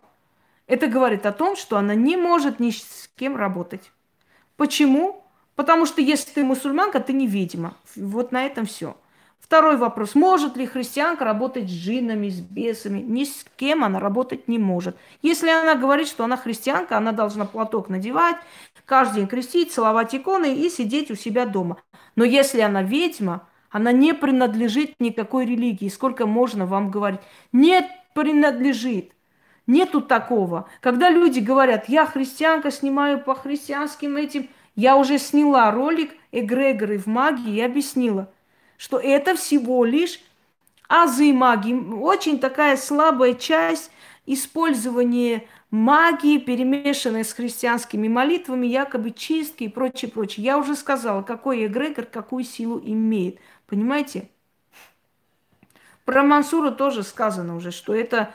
[0.68, 3.92] Это говорит о том, что она не может ни с кем работать.
[4.58, 5.24] Почему?
[5.56, 7.76] Потому что если ты мусульманка, ты не ведьма.
[7.96, 8.96] Вот на этом все.
[9.40, 10.14] Второй вопрос.
[10.14, 13.00] Может ли христианка работать с джиннами, с бесами?
[13.00, 14.98] Ни с кем она работать не может.
[15.22, 18.36] Если она говорит, что она христианка, она должна платок надевать,
[18.86, 21.78] каждый день крестить, целовать иконы и сидеть у себя дома.
[22.18, 25.88] Но если она ведьма, она не принадлежит никакой религии.
[25.88, 27.22] Сколько можно вам говорить?
[27.54, 29.14] Не принадлежит.
[29.68, 30.70] Нету такого.
[30.82, 37.06] Когда люди говорят, я христианка, снимаю по христианским этим, я уже сняла ролик эгрегоры в
[37.06, 38.32] магии и объяснила–
[38.78, 40.22] что это всего лишь
[40.88, 41.74] азы магии.
[41.74, 43.92] Очень такая слабая часть
[44.26, 50.46] использования магии, перемешанной с христианскими молитвами, якобы чистки и прочее, прочее.
[50.46, 53.40] Я уже сказала, какой эгрегор какую силу имеет.
[53.66, 54.30] Понимаете?
[56.06, 58.34] Про Мансура тоже сказано уже, что это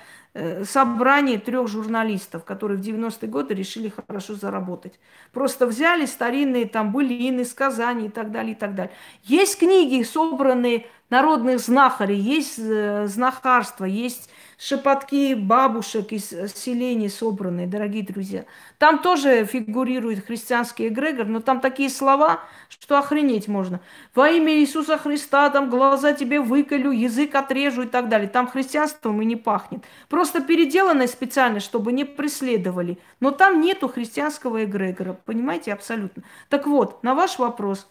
[0.65, 4.99] собрание трех журналистов, которые в 90-е годы решили хорошо заработать.
[5.31, 8.93] Просто взяли старинные там былины, сказания и так далее, и так далее.
[9.25, 18.03] Есть книги, собранные народных знахарей, есть э, знахарство, есть шепотки бабушек из селений собранные, дорогие
[18.03, 18.47] друзья.
[18.79, 22.41] Там тоже фигурирует христианский эгрегор, но там такие слова,
[22.71, 23.81] что охренеть можно.
[24.15, 28.29] Во имя Иисуса Христа, там глаза тебе выколю, язык отрежу и так далее.
[28.29, 29.85] Там христианством и не пахнет.
[30.09, 32.99] Просто переделанное специально, чтобы не преследовали.
[33.21, 36.23] Но там нету христианского эгрегора, понимаете, абсолютно.
[36.49, 37.87] Так вот, на ваш вопрос,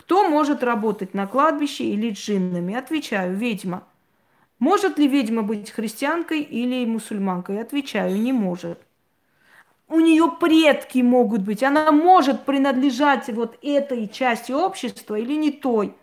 [0.00, 2.74] кто может работать на кладбище или джиннами?
[2.74, 3.84] Отвечаю, ведьма.
[4.58, 7.60] Может ли ведьма быть христианкой или мусульманкой?
[7.60, 8.80] Отвечаю, не может.
[9.88, 11.62] У нее предки могут быть.
[11.62, 15.94] Она может принадлежать вот этой части общества или не той.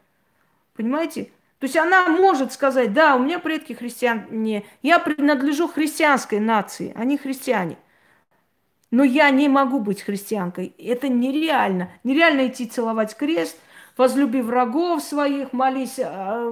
[0.75, 1.31] Понимаете?
[1.57, 7.17] То есть она может сказать, да, у меня предки христиане, я принадлежу христианской нации, они
[7.17, 7.77] христиане.
[8.91, 10.75] Но я не могу быть христианкой.
[10.77, 11.89] Это нереально.
[12.03, 13.57] Нереально идти целовать крест,
[13.97, 15.99] возлюби врагов своих, молись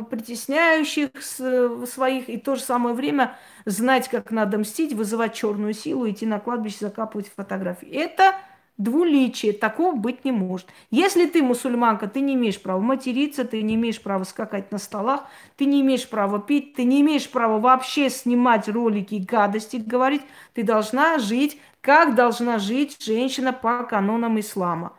[0.09, 6.09] притесняющих своих, и в то же самое время знать, как надо мстить, вызывать черную силу,
[6.09, 7.89] идти на кладбище, закапывать фотографии.
[7.89, 8.35] Это
[8.77, 10.67] двуличие, такого быть не может.
[10.91, 15.23] Если ты мусульманка, ты не имеешь права материться, ты не имеешь права скакать на столах,
[15.55, 20.23] ты не имеешь права пить, ты не имеешь права вообще снимать ролики гадости, говорить.
[20.53, 24.91] Ты должна жить, как должна жить женщина по канонам ислама.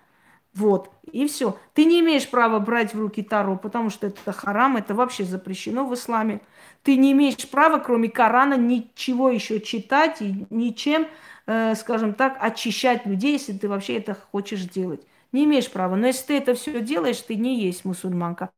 [0.56, 1.58] Вот, и все.
[1.74, 5.86] Ты не имеешь права брать в руки Таро, потому что это харам, это вообще запрещено
[5.86, 6.40] в исламе.
[6.82, 11.08] Ты не имеешь права, кроме Корана, ничего еще читать и ничем,
[11.46, 15.02] э, скажем так, очищать людей, если ты вообще это хочешь делать.
[15.30, 15.94] Не имеешь права.
[15.94, 18.48] Но если ты это все делаешь, ты не есть мусульманка.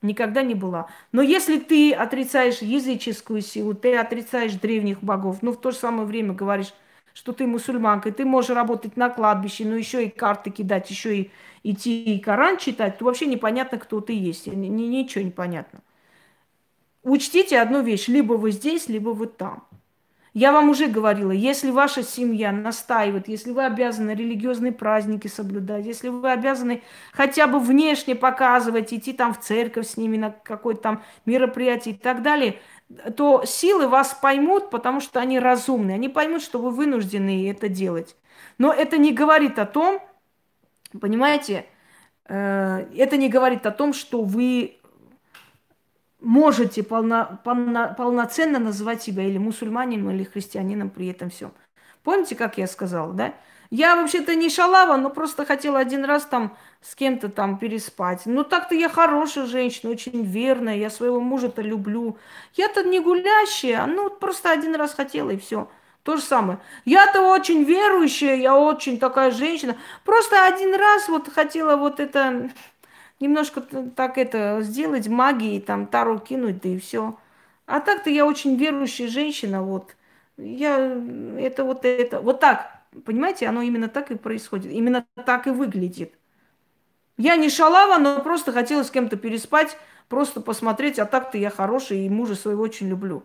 [0.00, 0.88] Никогда не была.
[1.12, 6.06] Но если ты отрицаешь языческую силу, ты отрицаешь древних богов, но в то же самое
[6.06, 6.72] время говоришь,
[7.14, 11.16] что ты мусульманка, и ты можешь работать на кладбище, но еще и карты кидать, еще
[11.16, 11.30] и
[11.62, 14.46] идти и Коран читать, то вообще непонятно, кто ты есть.
[14.46, 15.80] Ни, ничего не понятно.
[17.02, 19.64] Учтите одну вещь, либо вы здесь, либо вы там.
[20.34, 26.08] Я вам уже говорила, если ваша семья настаивает, если вы обязаны религиозные праздники соблюдать, если
[26.08, 26.82] вы обязаны
[27.12, 31.98] хотя бы внешне показывать, идти там в церковь с ними на какое-то там мероприятие и
[31.98, 32.58] так далее–
[33.16, 35.92] то силы вас поймут, потому что они разумны.
[35.92, 38.16] Они поймут, что вы вынуждены это делать.
[38.58, 40.00] Но это не говорит о том,
[41.00, 41.66] понимаете,
[42.26, 44.78] э, это не говорит о том, что вы
[46.20, 51.52] можете полно, полно, полноценно называть себя или мусульманином, или христианином при этом всем.
[52.02, 53.34] Помните, как я сказала, да?
[53.72, 58.26] Я вообще-то не шалава, но просто хотела один раз там с кем-то там переспать.
[58.26, 62.18] Ну так-то я хорошая женщина, очень верная, я своего мужа-то люблю.
[62.52, 65.70] Я-то не гулящая, ну просто один раз хотела и все.
[66.02, 66.58] То же самое.
[66.84, 69.78] Я-то очень верующая, я очень такая женщина.
[70.04, 72.50] Просто один раз вот хотела вот это
[73.20, 73.62] немножко
[73.96, 77.18] так это сделать, магии, там, тару кинуть, да и все.
[77.64, 79.96] А так-то я очень верующая женщина, вот.
[80.36, 80.76] Я,
[81.38, 86.14] это вот это, вот так, понимаете, оно именно так и происходит, именно так и выглядит.
[87.16, 89.76] Я не шалава, но просто хотела с кем-то переспать,
[90.08, 93.22] просто посмотреть, а так-то я хорошая и мужа своего очень люблю.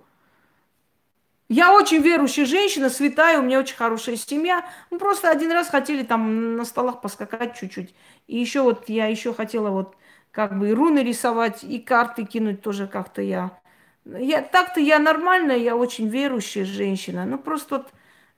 [1.50, 4.66] Я очень верующая женщина, святая, у меня очень хорошая семья.
[4.92, 7.96] Мы просто один раз хотели там на столах поскакать чуть-чуть.
[8.28, 9.96] И еще вот я еще хотела вот
[10.32, 13.58] как бы и руны рисовать, и карты кинуть тоже как-то я.
[14.06, 17.26] Я так-то я нормальная, я очень верующая женщина.
[17.26, 17.88] Ну просто вот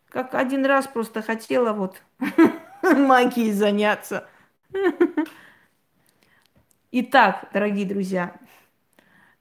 [0.09, 2.01] как один раз просто хотела вот
[2.83, 4.27] магией заняться.
[6.91, 8.35] Итак, дорогие друзья,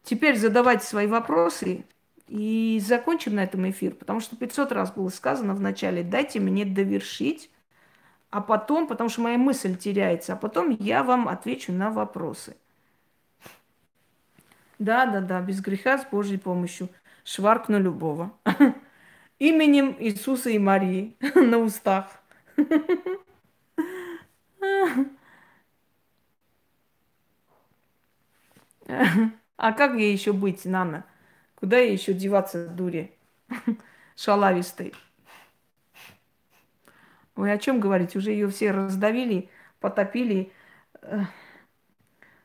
[0.03, 1.85] теперь задавайте свои вопросы.
[2.29, 6.67] И закончим на этом эфир, потому что 500 раз было сказано в начале, дайте мне
[6.67, 7.51] довершить,
[8.29, 12.55] а потом, потому что моя мысль теряется, а потом я вам отвечу на вопросы.
[14.79, 16.91] Да, да, да, без греха, с Божьей помощью.
[17.25, 18.31] Шваркну любого.
[19.39, 22.21] Именем Иисуса и Марии на устах.
[29.57, 31.05] А как ей еще быть, Нана?
[31.57, 33.13] Куда ей еще деваться, дури?
[34.17, 34.95] Шалавистой.
[37.37, 38.17] Ой, о чем говорить?
[38.17, 39.51] Уже ее все раздавили,
[39.81, 40.53] потопили.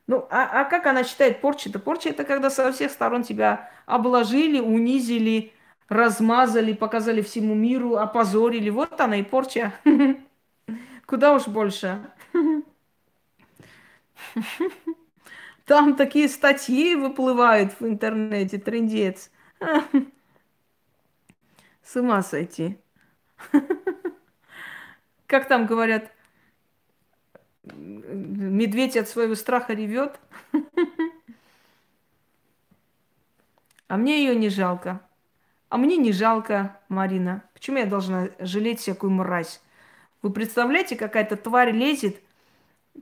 [0.08, 1.80] Ну, а, а как она считает порча-то?
[1.80, 5.54] Порча это когда со всех сторон тебя обложили, унизили,
[5.94, 8.70] размазали, показали всему миру, опозорили.
[8.70, 9.74] Вот она и порча.
[11.06, 12.02] Куда уж больше.
[15.66, 19.32] Там такие статьи выплывают в интернете, трендец.
[21.84, 22.78] С ума сойти.
[25.28, 26.12] Как там говорят,
[27.64, 30.20] медведь от своего страха ревет.
[33.88, 35.02] А мне ее не жалко.
[35.74, 37.42] А мне не жалко, Марина.
[37.56, 39.60] Почему я должна жалеть всякую мразь?
[40.22, 42.22] Вы представляете, какая-то тварь лезет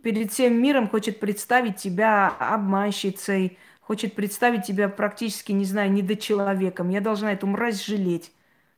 [0.02, 6.88] перед всем миром хочет представить тебя обманщицей, хочет представить тебя практически, не знаю, недочеловеком.
[6.88, 8.32] Я должна эту мразь жалеть.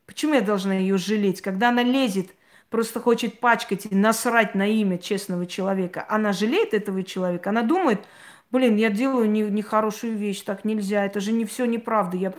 [0.08, 1.42] Почему я должна ее жалеть?
[1.44, 2.32] Когда она лезет,
[2.72, 8.04] просто хочет пачкать и насрать на имя честного человека, она жалеет этого человека, она думает,
[8.50, 12.18] блин, я делаю нехорошую не вещь, так нельзя, это же не все неправда.
[12.18, 12.34] Я,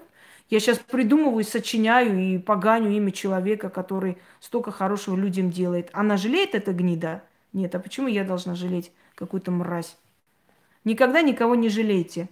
[0.50, 5.90] я сейчас придумываю, сочиняю и поганю имя человека, который столько хорошего людям делает.
[5.92, 7.22] Она жалеет эта гнида?
[7.52, 9.96] Нет, а почему я должна жалеть какую-то мразь?
[10.84, 12.28] Никогда никого не жалейте.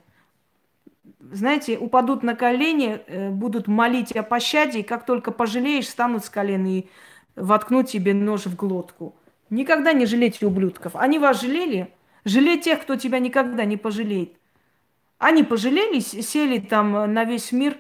[1.21, 6.31] Знаете, упадут на колени, э, будут молить о пощаде, и как только пожалеешь, станут с
[6.31, 6.87] колен и
[7.35, 9.15] воткнут тебе нож в глотку.
[9.49, 10.97] Никогда не жалейте ублюдков.
[10.97, 11.93] Они вас жалели?
[12.25, 14.35] Жалей тех, кто тебя никогда не пожалеет.
[15.19, 17.77] Они пожалелись, сели там на весь мир.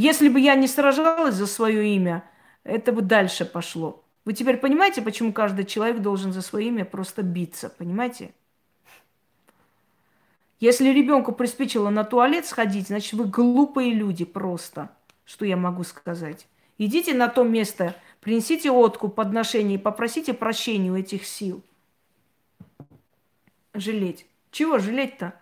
[0.00, 2.24] Если бы я не сражалась за свое имя,
[2.64, 4.02] это бы дальше пошло.
[4.24, 8.32] Вы теперь понимаете, почему каждый человек должен за свое имя просто биться, понимаете?
[10.58, 14.88] Если ребенку приспичило на туалет сходить, значит, вы глупые люди просто.
[15.26, 16.46] Что я могу сказать?
[16.78, 21.62] Идите на то место, принесите откуп, подношение и попросите прощения у этих сил.
[23.74, 24.24] Жалеть.
[24.50, 25.34] Чего жалеть-то?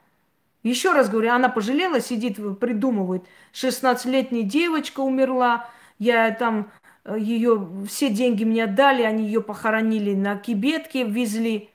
[0.63, 3.25] Еще раз говорю, она пожалела, сидит, придумывает.
[3.53, 5.69] 16-летняя девочка умерла,
[5.99, 6.71] я там
[7.17, 11.71] ее все деньги мне отдали, они ее похоронили на кибетке, везли.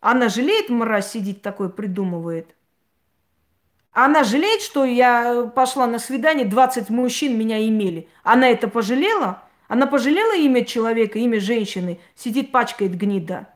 [0.00, 2.56] Она жалеет, мразь сидит такой, придумывает.
[3.92, 8.08] Она жалеет, что я пошла на свидание, 20 мужчин меня имели.
[8.22, 9.42] Она это пожалела?
[9.68, 13.48] Она пожалела имя человека, имя женщины, сидит, пачкает гнида.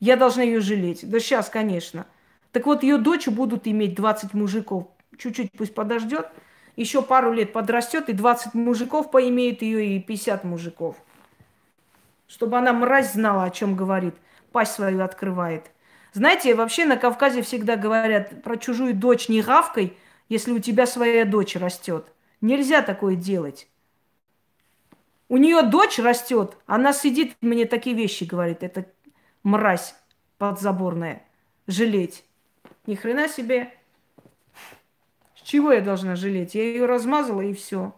[0.00, 1.08] Я должна ее жалеть.
[1.08, 2.06] Да сейчас, конечно.
[2.54, 4.86] Так вот, ее дочь будут иметь 20 мужиков.
[5.18, 6.28] Чуть-чуть пусть подождет
[6.76, 10.96] еще пару лет подрастет, и 20 мужиков поимеет ее, и 50 мужиков.
[12.28, 14.14] Чтобы она мразь знала, о чем говорит,
[14.52, 15.72] пасть свою открывает.
[16.12, 19.96] Знаете, вообще на Кавказе всегда говорят про чужую дочь не гавкой,
[20.28, 22.12] если у тебя своя дочь растет.
[22.40, 23.66] Нельзя такое делать.
[25.28, 28.86] У нее дочь растет, она сидит, мне такие вещи говорит, это
[29.42, 29.96] мразь
[30.38, 31.24] подзаборная,
[31.66, 32.24] жалеть.
[32.86, 33.72] Ни хрена себе.
[35.42, 36.54] Чего я должна жалеть?
[36.54, 37.94] Я ее размазала и все.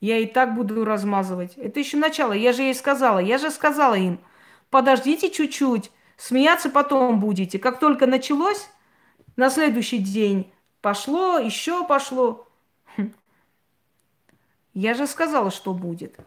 [0.00, 1.54] Я и так буду размазывать.
[1.56, 2.32] Это еще начало.
[2.32, 3.18] Я же ей сказала.
[3.18, 4.20] Я же сказала им.
[4.70, 5.90] Подождите чуть-чуть.
[6.16, 7.58] Смеяться потом будете.
[7.58, 8.68] Как только началось,
[9.36, 12.48] на следующий день пошло, еще пошло.
[12.96, 13.12] Хм.
[14.74, 16.18] Я же сказала, что будет.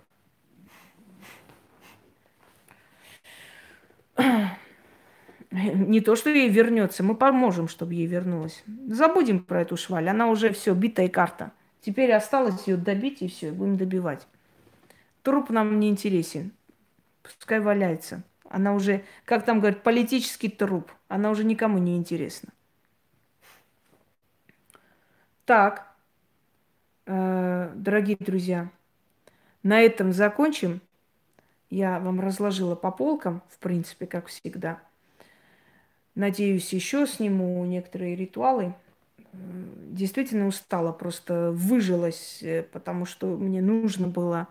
[5.51, 8.63] Не то, что ей вернется, мы поможем, чтобы ей вернулась.
[8.87, 11.51] Забудем про эту шваль, она уже все, битая карта.
[11.81, 14.27] Теперь осталось ее добить, и все, будем добивать.
[15.23, 16.51] Труп нам не интересен.
[17.23, 18.23] Пускай валяется.
[18.49, 20.91] Она уже, как там говорят, политический труп.
[21.07, 22.49] Она уже никому не интересна.
[25.45, 25.95] Так,
[27.05, 28.69] э, дорогие друзья,
[29.63, 30.81] на этом закончим.
[31.69, 34.81] Я вам разложила по полкам, в принципе, как всегда.
[36.19, 38.75] Надеюсь, еще сниму некоторые ритуалы.
[39.31, 44.49] Действительно устала, просто выжилась, э, потому что мне нужно было,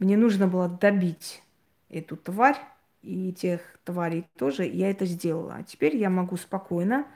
[0.00, 1.40] мне нужно было добить
[1.88, 2.58] эту тварь
[3.02, 4.66] и тех тварей тоже.
[4.66, 5.54] Я это сделала.
[5.54, 7.06] А теперь я могу спокойно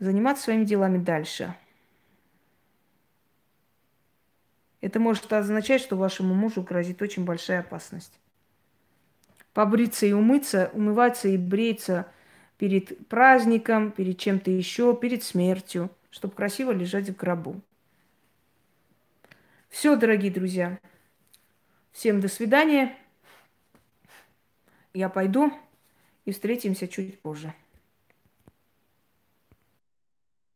[0.00, 1.54] заниматься своими делами дальше.
[4.80, 8.18] Это может означать, что вашему мужу грозит очень большая опасность.
[9.52, 12.06] Побриться и умыться, умываться и бреться
[12.56, 17.60] перед праздником, перед чем-то еще, перед смертью, чтобы красиво лежать в гробу.
[19.68, 20.78] Все, дорогие друзья.
[21.92, 22.96] Всем до свидания.
[24.94, 25.52] Я пойду
[26.24, 27.52] и встретимся чуть позже.